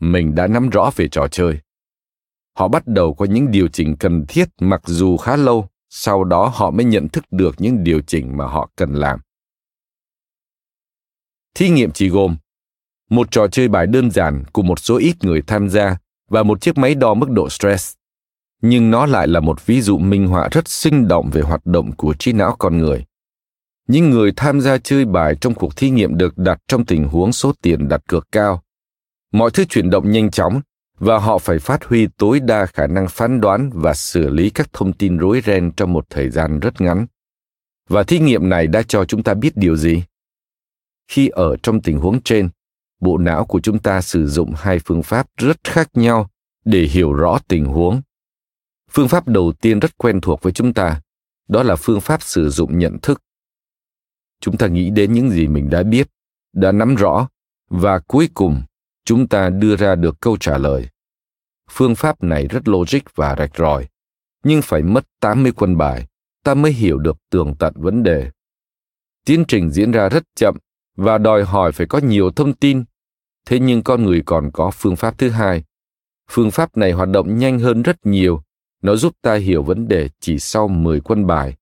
[0.00, 1.58] mình đã nắm rõ về trò chơi.
[2.58, 6.52] Họ bắt đầu có những điều chỉnh cần thiết mặc dù khá lâu, sau đó
[6.54, 9.20] họ mới nhận thức được những điều chỉnh mà họ cần làm.
[11.54, 12.36] Thí nghiệm chỉ gồm
[13.10, 15.96] một trò chơi bài đơn giản của một số ít người tham gia
[16.28, 17.94] và một chiếc máy đo mức độ stress.
[18.62, 21.92] Nhưng nó lại là một ví dụ minh họa rất sinh động về hoạt động
[21.92, 23.04] của trí não con người.
[23.88, 27.32] Những người tham gia chơi bài trong cuộc thí nghiệm được đặt trong tình huống
[27.32, 28.62] số tiền đặt cược cao.
[29.32, 30.60] Mọi thứ chuyển động nhanh chóng,
[30.98, 34.72] và họ phải phát huy tối đa khả năng phán đoán và xử lý các
[34.72, 37.06] thông tin rối ren trong một thời gian rất ngắn.
[37.88, 40.02] Và thí nghiệm này đã cho chúng ta biết điều gì?
[41.08, 42.48] Khi ở trong tình huống trên
[43.00, 46.30] bộ não của chúng ta sử dụng hai phương pháp rất khác nhau
[46.64, 48.02] để hiểu rõ tình huống
[48.90, 51.00] phương pháp đầu tiên rất quen thuộc với chúng ta
[51.48, 53.22] đó là phương pháp sử dụng nhận thức
[54.40, 56.08] chúng ta nghĩ đến những gì mình đã biết
[56.52, 57.28] đã nắm rõ
[57.70, 58.62] và cuối cùng
[59.06, 60.88] chúng ta đưa ra được câu trả lời.
[61.70, 63.86] Phương pháp này rất logic và rạch ròi,
[64.44, 66.06] nhưng phải mất 80 quân bài,
[66.44, 68.30] ta mới hiểu được tường tận vấn đề.
[69.24, 70.56] Tiến trình diễn ra rất chậm
[70.96, 72.84] và đòi hỏi phải có nhiều thông tin.
[73.46, 75.64] Thế nhưng con người còn có phương pháp thứ hai.
[76.30, 78.42] Phương pháp này hoạt động nhanh hơn rất nhiều.
[78.82, 81.56] Nó giúp ta hiểu vấn đề chỉ sau 10 quân bài.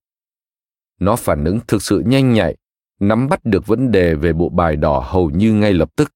[1.01, 2.57] Nó phản ứng thực sự nhanh nhạy,
[3.01, 6.13] nắm bắt được vấn đề về bộ bài đỏ hầu như ngay lập tức.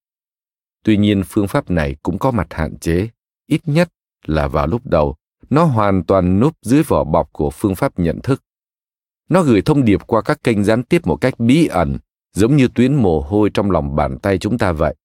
[0.83, 3.09] Tuy nhiên phương pháp này cũng có mặt hạn chế,
[3.47, 3.89] ít nhất
[4.25, 5.15] là vào lúc đầu,
[5.49, 8.43] nó hoàn toàn núp dưới vỏ bọc của phương pháp nhận thức.
[9.29, 11.97] Nó gửi thông điệp qua các kênh gián tiếp một cách bí ẩn,
[12.33, 14.95] giống như tuyến mồ hôi trong lòng bàn tay chúng ta vậy.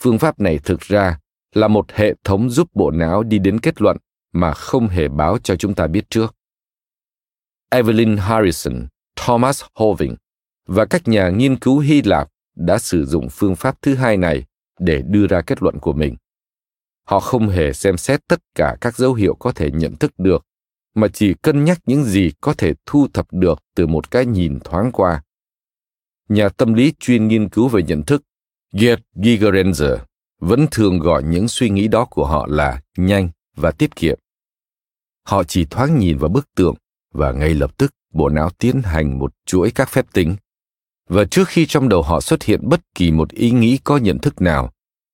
[0.00, 1.18] Phương pháp này thực ra
[1.54, 3.96] là một hệ thống giúp bộ não đi đến kết luận
[4.32, 6.34] mà không hề báo cho chúng ta biết trước.
[7.70, 8.86] Evelyn Harrison,
[9.16, 10.16] Thomas Hoving
[10.66, 14.44] và các nhà nghiên cứu Hy Lạp đã sử dụng phương pháp thứ hai này
[14.78, 16.16] để đưa ra kết luận của mình
[17.04, 20.46] họ không hề xem xét tất cả các dấu hiệu có thể nhận thức được
[20.94, 24.58] mà chỉ cân nhắc những gì có thể thu thập được từ một cái nhìn
[24.60, 25.22] thoáng qua
[26.32, 28.22] nhà tâm lý chuyên nghiên cứu về nhận thức,
[28.72, 29.96] Gerd Gigerenzer
[30.40, 34.18] vẫn thường gọi những suy nghĩ đó của họ là nhanh và tiết kiệm.
[35.24, 36.74] Họ chỉ thoáng nhìn vào bức tượng
[37.12, 40.36] và ngay lập tức bộ não tiến hành một chuỗi các phép tính
[41.08, 44.18] và trước khi trong đầu họ xuất hiện bất kỳ một ý nghĩ có nhận
[44.18, 44.72] thức nào,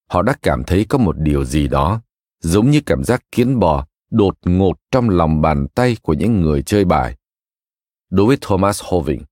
[0.09, 2.01] họ đã cảm thấy có một điều gì đó,
[2.41, 6.63] giống như cảm giác kiến bò đột ngột trong lòng bàn tay của những người
[6.63, 7.17] chơi bài
[8.11, 9.23] đối với thomas hoving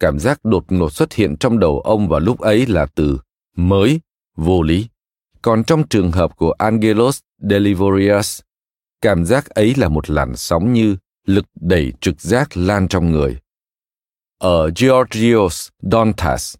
[0.00, 3.18] cảm giác đột ngột xuất hiện trong đầu ông vào lúc ấy là từ
[3.56, 4.00] mới
[4.36, 4.88] vô lý
[5.42, 8.40] còn trong trường hợp của angelos delivorius
[9.00, 13.38] cảm giác ấy là một làn sóng như lực đẩy trực giác lan trong người
[14.44, 16.54] ở Georgios Dontas,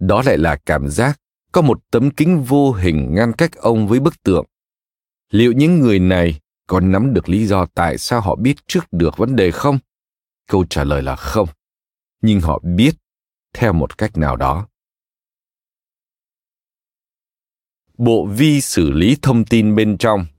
[0.00, 1.20] đó lại là cảm giác
[1.52, 4.46] có một tấm kính vô hình ngăn cách ông với bức tượng.
[5.30, 9.16] Liệu những người này có nắm được lý do tại sao họ biết trước được
[9.16, 9.78] vấn đề không?
[10.48, 11.48] Câu trả lời là không.
[12.20, 12.94] Nhưng họ biết
[13.54, 14.68] theo một cách nào đó.
[17.98, 20.26] Bộ vi xử lý thông tin bên trong–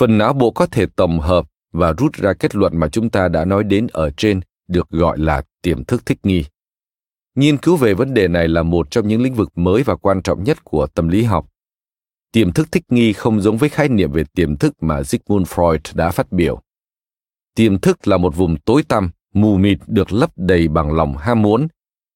[0.00, 3.28] phần não bộ có thể tổng hợp và rút ra kết luận mà chúng ta
[3.28, 6.44] đã nói đến ở trên, được gọi là tiềm thức thích nghi.
[7.34, 10.22] Nghiên cứu về vấn đề này là một trong những lĩnh vực mới và quan
[10.22, 11.49] trọng nhất của tâm lý học
[12.32, 15.78] tiềm thức thích nghi không giống với khái niệm về tiềm thức mà sigmund freud
[15.94, 16.60] đã phát biểu.
[17.54, 21.42] Tiềm thức là một vùng tối tăm, mù mịt được lấp đầy bằng lòng ham
[21.42, 21.68] muốn.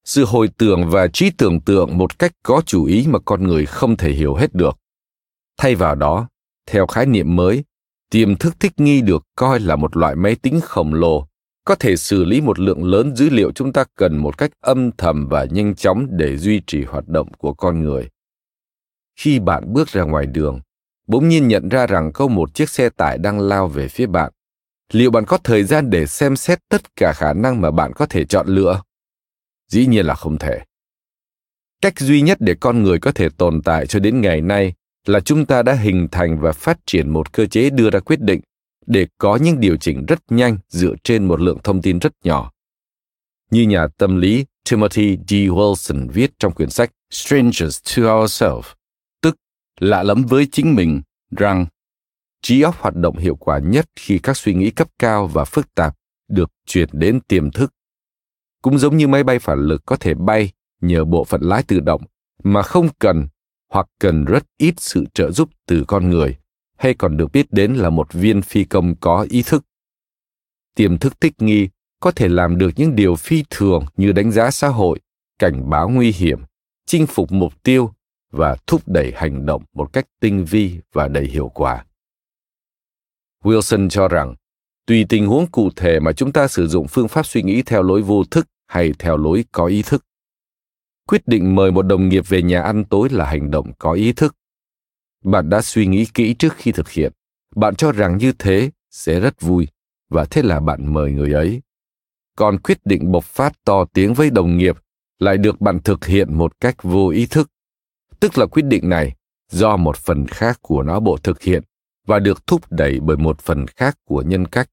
[0.04, 3.66] Sự hồi tưởng và trí tưởng tượng một cách có chủ ý mà con người
[3.66, 4.78] không thể hiểu hết được.
[5.58, 6.28] Thay vào đó,
[6.66, 7.64] theo khái niệm mới,
[8.10, 11.26] tiềm thức thích nghi được coi là một loại máy tính khổng lồ,
[11.64, 14.90] có thể xử lý một lượng lớn dữ liệu chúng ta cần một cách âm
[14.92, 18.08] thầm và nhanh chóng để duy trì hoạt động của con người
[19.16, 20.60] khi bạn bước ra ngoài đường
[21.06, 24.32] bỗng nhiên nhận ra rằng có một chiếc xe tải đang lao về phía bạn
[24.92, 28.06] liệu bạn có thời gian để xem xét tất cả khả năng mà bạn có
[28.06, 28.82] thể chọn lựa
[29.70, 30.60] dĩ nhiên là không thể
[31.80, 34.72] cách duy nhất để con người có thể tồn tại cho đến ngày nay
[35.06, 38.20] là chúng ta đã hình thành và phát triển một cơ chế đưa ra quyết
[38.20, 38.40] định
[38.86, 42.52] để có những điều chỉnh rất nhanh dựa trên một lượng thông tin rất nhỏ.
[43.50, 45.32] Như nhà tâm lý Timothy D.
[45.32, 48.72] Wilson viết trong quyển sách Strangers to Ourselves,
[49.80, 51.66] lạ lẫm với chính mình, rằng
[52.42, 55.74] trí óc hoạt động hiệu quả nhất khi các suy nghĩ cấp cao và phức
[55.74, 55.96] tạp
[56.28, 57.74] được chuyển đến tiềm thức.
[58.62, 61.80] Cũng giống như máy bay phản lực có thể bay nhờ bộ phận lái tự
[61.80, 62.02] động
[62.44, 63.28] mà không cần
[63.70, 66.36] hoặc cần rất ít sự trợ giúp từ con người,
[66.76, 69.64] hay còn được biết đến là một viên phi công có ý thức.
[70.74, 71.68] Tiềm thức thích nghi
[72.00, 75.00] có thể làm được những điều phi thường như đánh giá xã hội,
[75.38, 76.40] cảnh báo nguy hiểm,
[76.86, 77.93] chinh phục mục tiêu
[78.36, 81.84] và thúc đẩy hành động một cách tinh vi và đầy hiệu quả.
[83.44, 84.34] Wilson cho rằng,
[84.86, 87.82] tùy tình huống cụ thể mà chúng ta sử dụng phương pháp suy nghĩ theo
[87.82, 90.04] lối vô thức hay theo lối có ý thức.
[91.08, 94.12] Quyết định mời một đồng nghiệp về nhà ăn tối là hành động có ý
[94.12, 94.36] thức.
[95.24, 97.12] Bạn đã suy nghĩ kỹ trước khi thực hiện.
[97.56, 99.68] Bạn cho rằng như thế sẽ rất vui,
[100.08, 101.62] và thế là bạn mời người ấy.
[102.36, 104.76] Còn quyết định bộc phát to tiếng với đồng nghiệp
[105.18, 107.50] lại được bạn thực hiện một cách vô ý thức.
[108.24, 109.14] Tức là quyết định này
[109.50, 111.62] do một phần khác của não bộ thực hiện
[112.06, 114.70] và được thúc đẩy bởi một phần khác của nhân cách.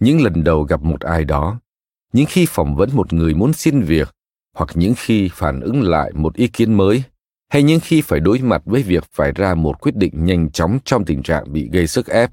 [0.00, 1.60] Những lần đầu gặp một ai đó,
[2.12, 4.14] những khi phỏng vấn một người muốn xin việc,
[4.54, 7.02] hoặc những khi phản ứng lại một ý kiến mới,
[7.48, 10.78] hay những khi phải đối mặt với việc phải ra một quyết định nhanh chóng
[10.84, 12.30] trong tình trạng bị gây sức ép,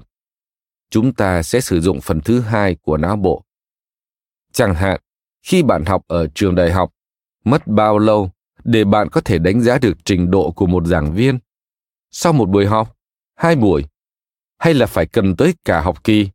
[0.90, 3.44] chúng ta sẽ sử dụng phần thứ hai của não bộ.
[4.52, 5.00] Chẳng hạn,
[5.42, 6.90] khi bạn học ở trường đại học,
[7.44, 8.30] mất bao lâu
[8.64, 11.38] để bạn có thể đánh giá được trình độ của một giảng viên?
[12.10, 12.96] Sau một buổi học,
[13.34, 13.84] hai buổi,
[14.58, 16.28] hay là phải cần tới cả học kỳ?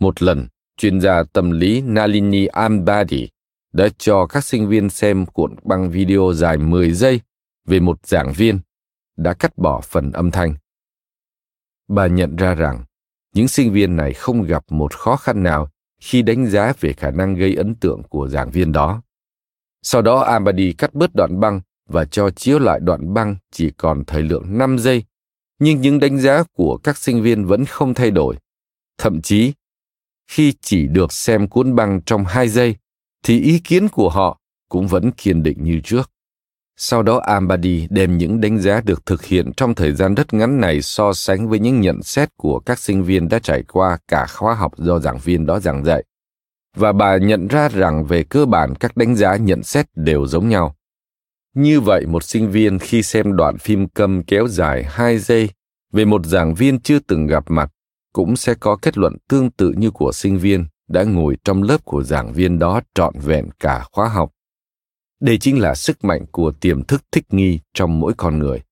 [0.00, 3.28] Một lần, chuyên gia tâm lý Nalini Ambadi
[3.72, 7.20] đã cho các sinh viên xem cuộn băng video dài 10 giây
[7.64, 8.60] về một giảng viên,
[9.16, 10.54] đã cắt bỏ phần âm thanh.
[11.88, 12.84] Bà nhận ra rằng
[13.34, 15.68] những sinh viên này không gặp một khó khăn nào
[16.00, 19.02] khi đánh giá về khả năng gây ấn tượng của giảng viên đó.
[19.90, 24.04] Sau đó Amadi cắt bớt đoạn băng và cho chiếu lại đoạn băng chỉ còn
[24.04, 25.04] thời lượng 5 giây,
[25.58, 28.36] nhưng những đánh giá của các sinh viên vẫn không thay đổi.
[28.98, 29.52] Thậm chí,
[30.30, 32.76] khi chỉ được xem cuốn băng trong 2 giây,
[33.24, 36.10] thì ý kiến của họ cũng vẫn kiên định như trước.
[36.76, 40.60] Sau đó Ambadi đem những đánh giá được thực hiện trong thời gian rất ngắn
[40.60, 44.26] này so sánh với những nhận xét của các sinh viên đã trải qua cả
[44.26, 46.04] khóa học do giảng viên đó giảng dạy.
[46.78, 50.48] Và bà nhận ra rằng về cơ bản các đánh giá nhận xét đều giống
[50.48, 50.76] nhau.
[51.54, 55.50] Như vậy một sinh viên khi xem đoạn phim câm kéo dài 2 giây
[55.92, 57.72] về một giảng viên chưa từng gặp mặt
[58.12, 61.84] cũng sẽ có kết luận tương tự như của sinh viên đã ngồi trong lớp
[61.84, 64.32] của giảng viên đó trọn vẹn cả khóa học.
[65.20, 68.62] Đây chính là sức mạnh của tiềm thức thích nghi trong mỗi con người.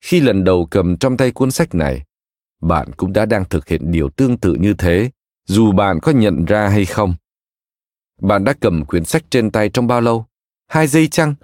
[0.00, 2.02] Khi lần đầu cầm trong tay cuốn sách này,
[2.60, 5.10] bạn cũng đã đang thực hiện điều tương tự như thế,
[5.46, 7.14] dù bạn có nhận ra hay không.
[8.20, 10.26] Bạn đã cầm quyển sách trên tay trong bao lâu?
[10.68, 11.34] Hai giây chăng?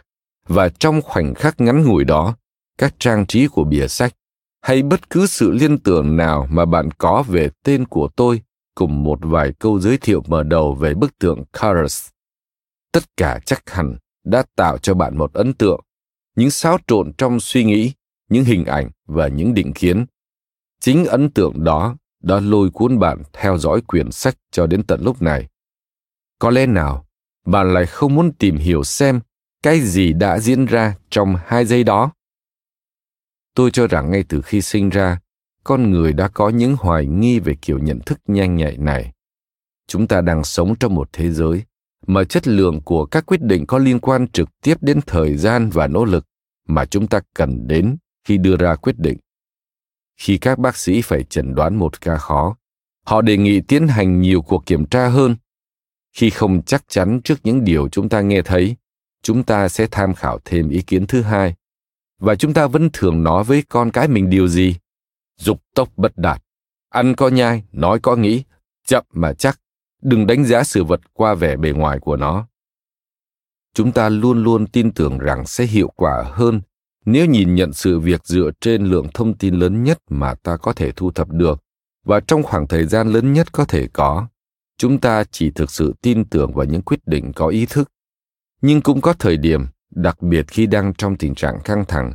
[0.47, 2.37] Và trong khoảnh khắc ngắn ngủi đó,
[2.79, 4.13] các trang trí của bìa sách
[4.61, 8.43] hay bất cứ sự liên tưởng nào mà bạn có về tên của tôi
[8.75, 12.09] cùng một vài câu giới thiệu mở đầu về bức tượng Carus.
[12.93, 15.81] Tất cả chắc hẳn đã tạo cho bạn một ấn tượng,
[16.37, 17.93] những xáo trộn trong suy nghĩ,
[18.29, 20.05] những hình ảnh và những định kiến.
[20.81, 25.03] Chính ấn tượng đó đã lôi cuốn bạn theo dõi quyển sách cho đến tận
[25.03, 25.49] lúc này.
[26.39, 27.07] Có lẽ nào
[27.47, 29.21] bạn lại không muốn tìm hiểu xem
[29.63, 32.13] cái gì đã diễn ra trong hai giây đó?
[33.55, 35.19] Tôi cho rằng ngay từ khi sinh ra,
[35.65, 39.13] con người đã có những hoài nghi về kiểu nhận thức nhanh nhạy này
[39.93, 41.63] chúng ta đang sống trong một thế giới
[42.07, 45.71] mà chất lượng của các quyết định có liên quan trực tiếp đến thời gian
[45.71, 46.27] và nỗ lực
[46.69, 49.19] mà chúng ta cần đến khi đưa ra quyết định
[50.23, 52.57] khi các bác sĩ phải chẩn đoán một ca khó.
[53.07, 55.37] Họ đề nghị tiến hành nhiều cuộc kiểm tra hơn.
[56.13, 58.77] Khi không chắc chắn trước những điều chúng ta nghe thấy
[59.23, 61.55] chúng ta sẽ tham khảo thêm ý kiến thứ hai.
[62.19, 64.77] Và chúng ta vẫn thường nói với con cái mình điều gì?
[65.39, 66.43] Dục tốc bất đạt.
[66.89, 68.43] Ăn có nhai, nói có nghĩ,
[68.87, 69.61] chậm mà chắc,
[70.03, 72.47] đừng đánh giá sự vật qua vẻ bề ngoài của nó.
[73.75, 76.61] Chúng ta luôn luôn tin tưởng rằng sẽ hiệu quả hơn
[77.05, 80.73] nếu nhìn nhận sự việc dựa trên lượng thông tin lớn nhất mà ta có
[80.73, 81.63] thể thu thập được,
[82.05, 84.27] và trong khoảng thời gian lớn nhất có thể có,
[84.79, 87.91] chúng ta chỉ thực sự tin tưởng vào những quyết định có ý thức.
[88.63, 92.13] Nhưng cũng có thời điểm, đặc biệt khi đang trong tình trạng căng thẳng,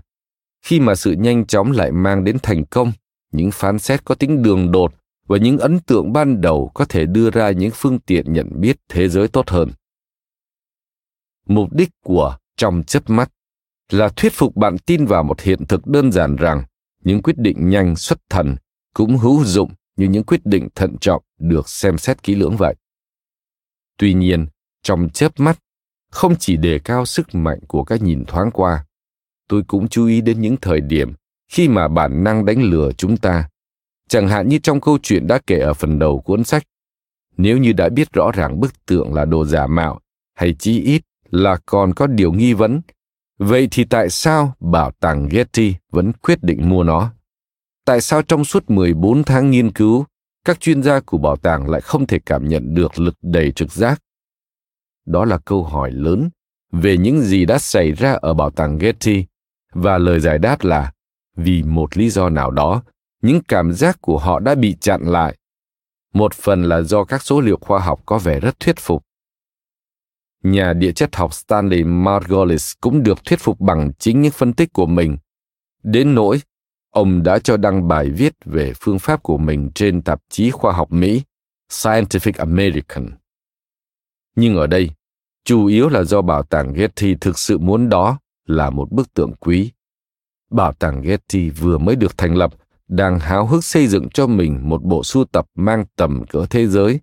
[0.62, 2.92] khi mà sự nhanh chóng lại mang đến thành công,
[3.32, 4.94] những phán xét có tính đường đột
[5.28, 8.78] và những ấn tượng ban đầu có thể đưa ra những phương tiện nhận biết
[8.90, 9.72] thế giới tốt hơn.
[11.48, 13.32] Mục đích của trong chớp mắt
[13.92, 16.64] là thuyết phục bạn tin vào một hiện thực đơn giản rằng
[17.04, 18.56] những quyết định nhanh xuất thần
[18.94, 22.76] cũng hữu dụng như những quyết định thận trọng được xem xét kỹ lưỡng vậy
[23.98, 24.48] tuy nhiên
[24.84, 25.60] trong chớp mắt
[26.12, 28.86] không chỉ đề cao sức mạnh của cái nhìn thoáng qua
[29.48, 31.14] tôi cũng chú ý đến những thời điểm
[31.48, 33.50] khi mà bản năng đánh lừa chúng ta.
[34.10, 36.64] Chẳng hạn như trong câu chuyện đã kể ở phần đầu cuốn sách.
[37.38, 40.00] Nếu như đã biết rõ ràng bức tượng là đồ giả mạo,
[40.36, 42.82] hay chí ít là còn có điều nghi vấn,
[43.38, 47.12] vậy thì tại sao bảo tàng Getty vẫn quyết định mua nó?
[47.86, 50.06] Tại sao trong suốt 14 tháng nghiên cứu,
[50.46, 53.72] các chuyên gia của bảo tàng lại không thể cảm nhận được lực đầy trực
[53.72, 54.02] giác?
[55.06, 56.30] Đó là câu hỏi lớn
[56.72, 59.26] về những gì đã xảy ra ở bảo tàng Getty
[59.74, 60.92] và lời giải đáp là
[61.36, 62.84] vì một lý do nào đó,
[63.22, 65.38] những cảm giác của họ đã bị chặn lại.
[66.14, 69.04] Một phần là do các số liệu khoa học có vẻ rất thuyết phục.
[70.44, 74.74] Nhà địa chất học Stanley Margolis cũng được thuyết phục bằng chính những phân tích
[74.74, 75.18] của mình.
[75.84, 76.42] Đến nỗi,
[76.92, 80.74] ông đã cho đăng bài viết về phương pháp của mình trên tạp chí khoa
[80.74, 81.22] học Mỹ
[81.70, 83.10] Scientific American.
[84.36, 84.90] Nhưng ở đây,
[85.46, 89.34] chủ yếu là do bảo tàng Getty thực sự muốn đó là một bức tượng
[89.40, 89.72] quý.
[90.50, 92.54] Bảo tàng Getty vừa mới được thành lập,
[92.88, 96.68] đang háo hức xây dựng cho mình một bộ sưu tập mang tầm cỡ thế
[96.68, 97.00] giới,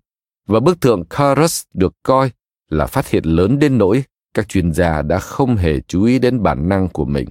[0.47, 2.31] và bức tượng Carus được coi
[2.69, 4.03] là phát hiện lớn đến nỗi
[4.33, 7.27] các chuyên gia đã không hề chú ý đến bản năng của mình.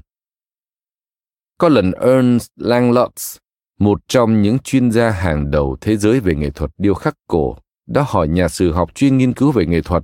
[1.59, 3.39] Có lần Ernst Langlotz,
[3.79, 7.57] một trong những chuyên gia hàng đầu thế giới về nghệ thuật điêu khắc cổ,
[7.87, 10.03] đã hỏi nhà sử học chuyên nghiên cứu về nghệ thuật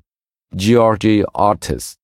[0.53, 2.01] George Ortiz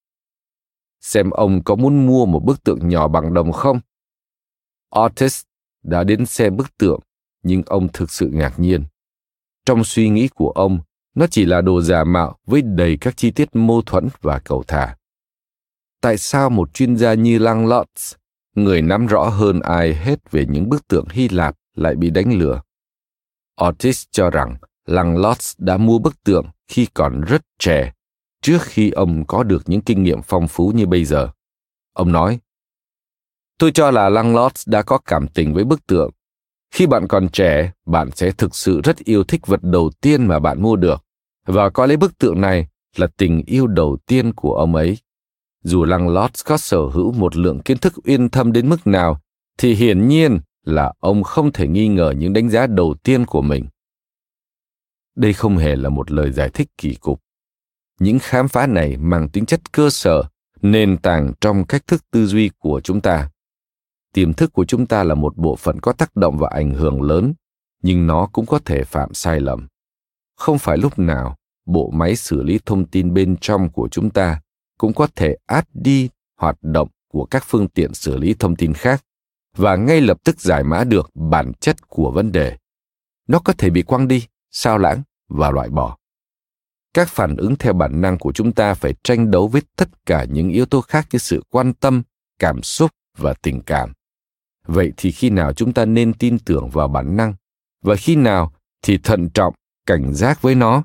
[1.07, 3.81] xem ông có muốn mua một bức tượng nhỏ bằng đồng không.
[4.95, 5.43] Ortiz
[5.83, 7.01] đã đến xem bức tượng,
[7.43, 8.85] nhưng ông thực sự ngạc nhiên.
[9.64, 10.81] Trong suy nghĩ của ông,
[11.17, 14.64] nó chỉ là đồ giả mạo với đầy các chi tiết mâu thuẫn và cầu
[14.67, 14.97] thả.
[16.01, 18.14] Tại sao một chuyên gia như Lang Lotz,
[18.55, 22.39] người nắm rõ hơn ai hết về những bức tượng Hy Lạp lại bị đánh
[22.39, 22.62] lừa?
[23.61, 24.57] Ortiz cho rằng
[24.87, 27.93] Lang Lotz đã mua bức tượng khi còn rất trẻ
[28.43, 31.29] trước khi ông có được những kinh nghiệm phong phú như bây giờ.
[31.93, 32.39] Ông nói,
[33.59, 36.11] Tôi cho là Langlot đã có cảm tình với bức tượng.
[36.71, 40.39] Khi bạn còn trẻ, bạn sẽ thực sự rất yêu thích vật đầu tiên mà
[40.39, 41.05] bạn mua được,
[41.47, 44.99] và coi lấy bức tượng này là tình yêu đầu tiên của ông ấy.
[45.64, 49.20] Dù Langlot có sở hữu một lượng kiến thức uyên thâm đến mức nào,
[49.59, 53.42] thì hiển nhiên là ông không thể nghi ngờ những đánh giá đầu tiên của
[53.42, 53.66] mình.
[55.14, 57.20] Đây không hề là một lời giải thích kỳ cục
[58.01, 60.22] những khám phá này mang tính chất cơ sở
[60.62, 63.30] nền tảng trong cách thức tư duy của chúng ta
[64.12, 67.03] tiềm thức của chúng ta là một bộ phận có tác động và ảnh hưởng
[67.03, 67.34] lớn
[67.82, 69.66] nhưng nó cũng có thể phạm sai lầm
[70.37, 74.41] không phải lúc nào, bộ máy xử lý thông tin bên trong của chúng ta
[74.78, 78.74] cũng có thể át đi hoạt động của các phương tiện xử lý thông tin
[78.74, 79.05] khác
[79.57, 82.57] và ngay lập tức giải mã được bản chất của vấn đề.
[83.28, 85.97] Nó có thể bị quăng đi, sao lãng và loại bỏ.
[86.95, 90.24] Các phản ứng theo bản năng của chúng ta phải tranh đấu với tất cả
[90.24, 92.03] những yếu tố khác như sự quan tâm,
[92.39, 93.93] cảm xúc và tình cảm.
[94.66, 97.34] Vậy thì khi nào chúng ta nên tin tưởng vào bản năng?
[97.82, 99.55] Và khi nào thì thận trọng
[99.87, 100.82] cảnh giác với nó.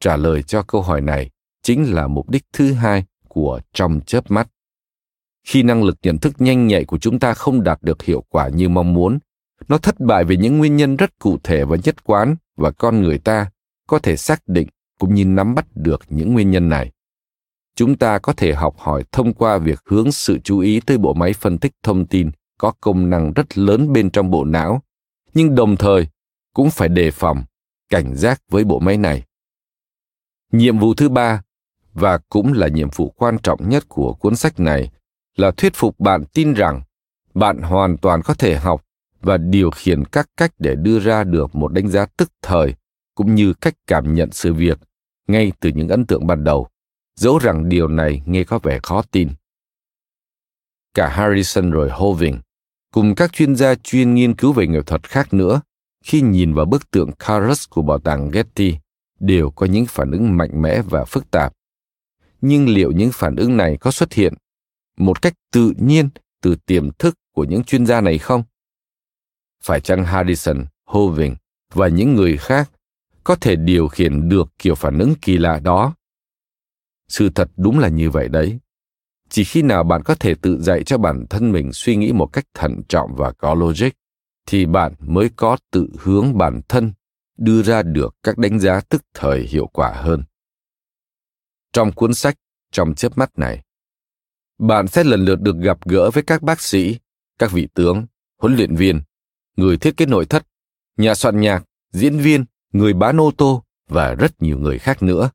[0.00, 1.30] Trả lời cho câu hỏi này
[1.62, 4.48] chính là mục đích thứ hai của trong chớp mắt.
[5.44, 8.48] Khi năng lực nhận thức nhanh nhạy của chúng ta không đạt được hiệu quả
[8.48, 9.18] như mong muốn,
[9.68, 13.02] nó thất bại vì những nguyên nhân rất cụ thể và nhất quán và con
[13.02, 13.50] người ta
[13.86, 14.68] có thể xác định
[14.98, 16.92] cũng như nắm bắt được những nguyên nhân này.
[17.76, 21.14] Chúng ta có thể học hỏi thông qua việc hướng sự chú ý tới bộ
[21.14, 24.82] máy phân tích thông tin có công năng rất lớn bên trong bộ não,
[25.34, 26.08] nhưng đồng thời
[26.52, 27.44] cũng phải đề phòng
[27.88, 29.22] cảnh giác với bộ máy này
[30.52, 31.42] nhiệm vụ thứ ba
[31.94, 34.90] và cũng là nhiệm vụ quan trọng nhất của cuốn sách này
[35.36, 36.82] là thuyết phục bạn tin rằng
[37.34, 38.84] bạn hoàn toàn có thể học
[39.20, 42.74] và điều khiển các cách để đưa ra được một đánh giá tức thời
[43.14, 44.78] cũng như cách cảm nhận sự việc
[45.28, 46.68] ngay từ những ấn tượng ban đầu,
[47.16, 49.28] dẫu rằng điều này nghe có vẻ khó tin.
[50.94, 52.38] Cả Harrison rồi Hoving,
[52.92, 55.60] cùng các chuyên gia chuyên nghiên cứu về nghệ thuật khác nữa,
[56.06, 58.76] khi nhìn vào bức tượng Carus của bảo tàng Getty,
[59.20, 61.52] đều có những phản ứng mạnh mẽ và phức tạp.
[62.40, 64.34] Nhưng liệu những phản ứng này có xuất hiện
[64.96, 66.08] một cách tự nhiên
[66.42, 68.42] từ tiềm thức của những chuyên gia này không?
[69.62, 71.36] Phải chăng Harrison, Hoving
[71.74, 72.70] và những người khác
[73.24, 75.94] có thể điều khiển được kiểu phản ứng kỳ lạ đó
[77.08, 78.58] sự thật đúng là như vậy đấy
[79.28, 82.26] chỉ khi nào bạn có thể tự dạy cho bản thân mình suy nghĩ một
[82.26, 83.88] cách thận trọng và có logic
[84.46, 86.92] thì bạn mới có tự hướng bản thân,
[87.38, 90.22] đưa ra được các đánh giá tức thời hiệu quả hơn
[91.76, 92.36] trong cuốn sách,
[92.72, 93.62] trong chớp mắt này,
[94.58, 96.98] bạn sẽ lần lượt được gặp gỡ với các bác sĩ,
[97.38, 98.06] các vị tướng,
[98.38, 99.02] huấn luyện viên,
[99.56, 100.46] người thiết kế nội thất,
[100.96, 105.30] nhà soạn nhạc, diễn viên, người bán ô tô và rất nhiều người khác nữa.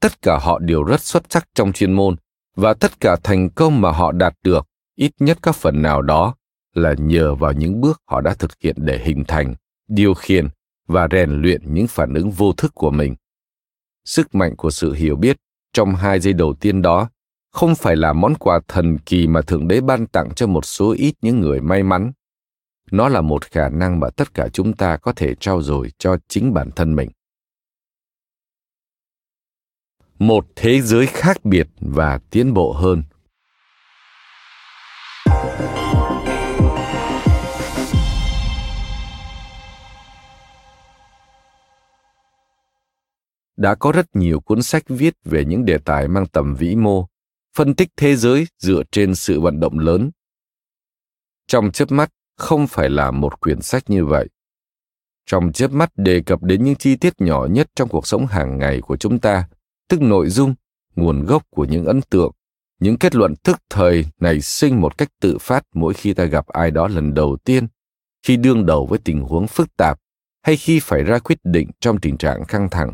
[0.00, 2.16] Tất cả họ đều rất xuất sắc trong chuyên môn
[2.56, 6.34] và tất cả thành công mà họ đạt được ít nhất các phần nào đó
[6.74, 9.54] là nhờ vào những bước họ đã thực hiện để hình thành,
[9.88, 10.48] điều khiển
[10.86, 13.14] và rèn luyện những phản ứng vô thức của mình.
[14.04, 15.36] Sức mạnh của sự hiểu biết
[15.72, 17.08] trong hai giây đầu tiên đó
[17.52, 20.94] không phải là món quà thần kỳ mà thượng đế ban tặng cho một số
[20.98, 22.12] ít những người may mắn.
[22.90, 26.16] Nó là một khả năng mà tất cả chúng ta có thể trao dồi cho
[26.28, 27.10] chính bản thân mình.
[30.18, 33.02] Một thế giới khác biệt và tiến bộ hơn.
[43.58, 47.06] Đã có rất nhiều cuốn sách viết về những đề tài mang tầm vĩ mô,
[47.56, 50.10] phân tích thế giới dựa trên sự vận động lớn.
[51.46, 54.28] Trong chớp mắt, không phải là một quyển sách như vậy.
[55.26, 58.58] Trong chớp mắt đề cập đến những chi tiết nhỏ nhất trong cuộc sống hàng
[58.58, 59.48] ngày của chúng ta,
[59.88, 60.54] tức nội dung,
[60.96, 62.32] nguồn gốc của những ấn tượng,
[62.80, 66.46] những kết luận thức thời nảy sinh một cách tự phát mỗi khi ta gặp
[66.46, 67.66] ai đó lần đầu tiên,
[68.22, 70.00] khi đương đầu với tình huống phức tạp,
[70.42, 72.92] hay khi phải ra quyết định trong tình trạng căng thẳng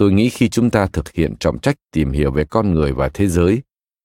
[0.00, 3.08] tôi nghĩ khi chúng ta thực hiện trọng trách tìm hiểu về con người và
[3.08, 3.62] thế giới,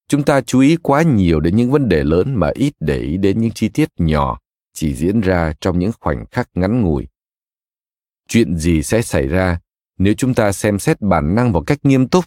[0.07, 3.17] chúng ta chú ý quá nhiều đến những vấn đề lớn mà ít để ý
[3.17, 4.39] đến những chi tiết nhỏ
[4.73, 7.07] chỉ diễn ra trong những khoảnh khắc ngắn ngủi.
[8.27, 9.59] Chuyện gì sẽ xảy ra
[9.97, 12.25] nếu chúng ta xem xét bản năng một cách nghiêm túc?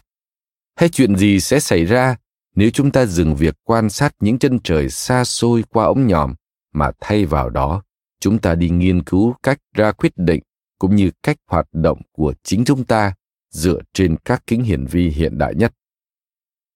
[0.75, 2.15] Hay chuyện gì sẽ xảy ra
[2.55, 6.35] nếu chúng ta dừng việc quan sát những chân trời xa xôi qua ống nhòm
[6.73, 7.83] mà thay vào đó,
[8.19, 10.43] chúng ta đi nghiên cứu cách ra quyết định
[10.79, 13.13] cũng như cách hoạt động của chính chúng ta?
[13.51, 15.73] Dựa trên các kính hiển vi hiện đại nhất.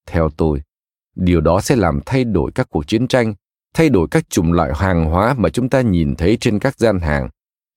[0.05, 0.61] Theo tôi,
[1.15, 3.33] điều đó sẽ làm thay đổi các cuộc chiến tranh,
[3.73, 6.99] thay đổi các chủng loại hàng hóa mà chúng ta nhìn thấy trên các gian
[6.99, 7.29] hàng,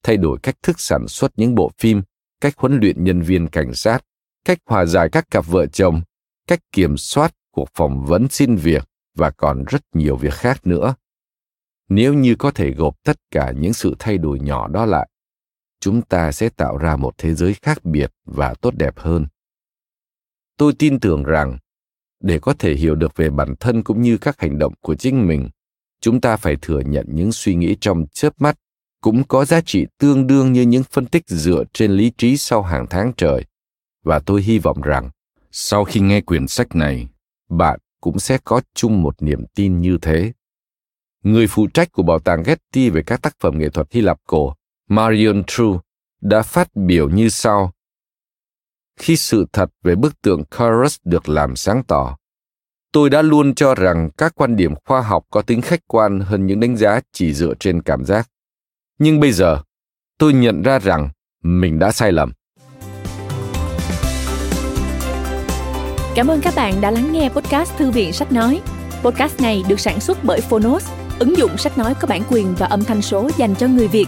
[0.03, 2.01] thay đổi cách thức sản xuất những bộ phim,
[2.41, 3.99] cách huấn luyện nhân viên cảnh sát,
[4.45, 6.01] cách hòa giải các cặp vợ chồng,
[6.47, 10.95] cách kiểm soát cuộc phỏng vấn xin việc và còn rất nhiều việc khác nữa.
[11.89, 15.09] Nếu như có thể gộp tất cả những sự thay đổi nhỏ đó lại
[15.79, 19.25] chúng ta sẽ tạo ra một thế giới khác biệt và tốt đẹp hơn.
[20.57, 21.57] Tôi tin tưởng rằng
[22.23, 25.27] để có thể hiểu được về bản thân cũng như các hành động của chính
[25.27, 25.49] mình
[26.01, 28.57] chúng ta phải thừa nhận những suy nghĩ trong chớp mắt
[29.01, 32.61] cũng có giá trị tương đương như những phân tích dựa trên lý trí sau
[32.61, 33.45] hàng tháng trời.
[34.03, 35.09] Và tôi hy vọng rằng
[35.51, 37.07] sau khi nghe quyển sách này
[37.49, 40.33] bạn cũng sẽ có chung một niềm tin như thế.
[41.23, 44.19] Người phụ trách của bảo tàng Getty về các tác phẩm nghệ thuật Hy Lạp
[44.27, 44.55] cổ,
[44.87, 45.79] Marion True,
[46.21, 47.71] đã phát biểu như sau.
[48.99, 52.17] Khi sự thật về bức tượng Carus được làm sáng tỏ,
[52.91, 56.45] tôi đã luôn cho rằng các quan điểm khoa học có tính khách quan hơn
[56.45, 58.29] những đánh giá chỉ dựa trên cảm giác.
[58.99, 59.61] Nhưng bây giờ,
[60.17, 61.09] tôi nhận ra rằng
[61.43, 62.31] mình đã sai lầm.
[66.15, 68.61] Cảm ơn các bạn đã lắng nghe podcast Thư viện Sách Nói.
[69.03, 72.67] Podcast này được sản xuất bởi Phonos, ứng dụng sách nói có bản quyền và
[72.67, 74.07] âm thanh số dành cho người Việt.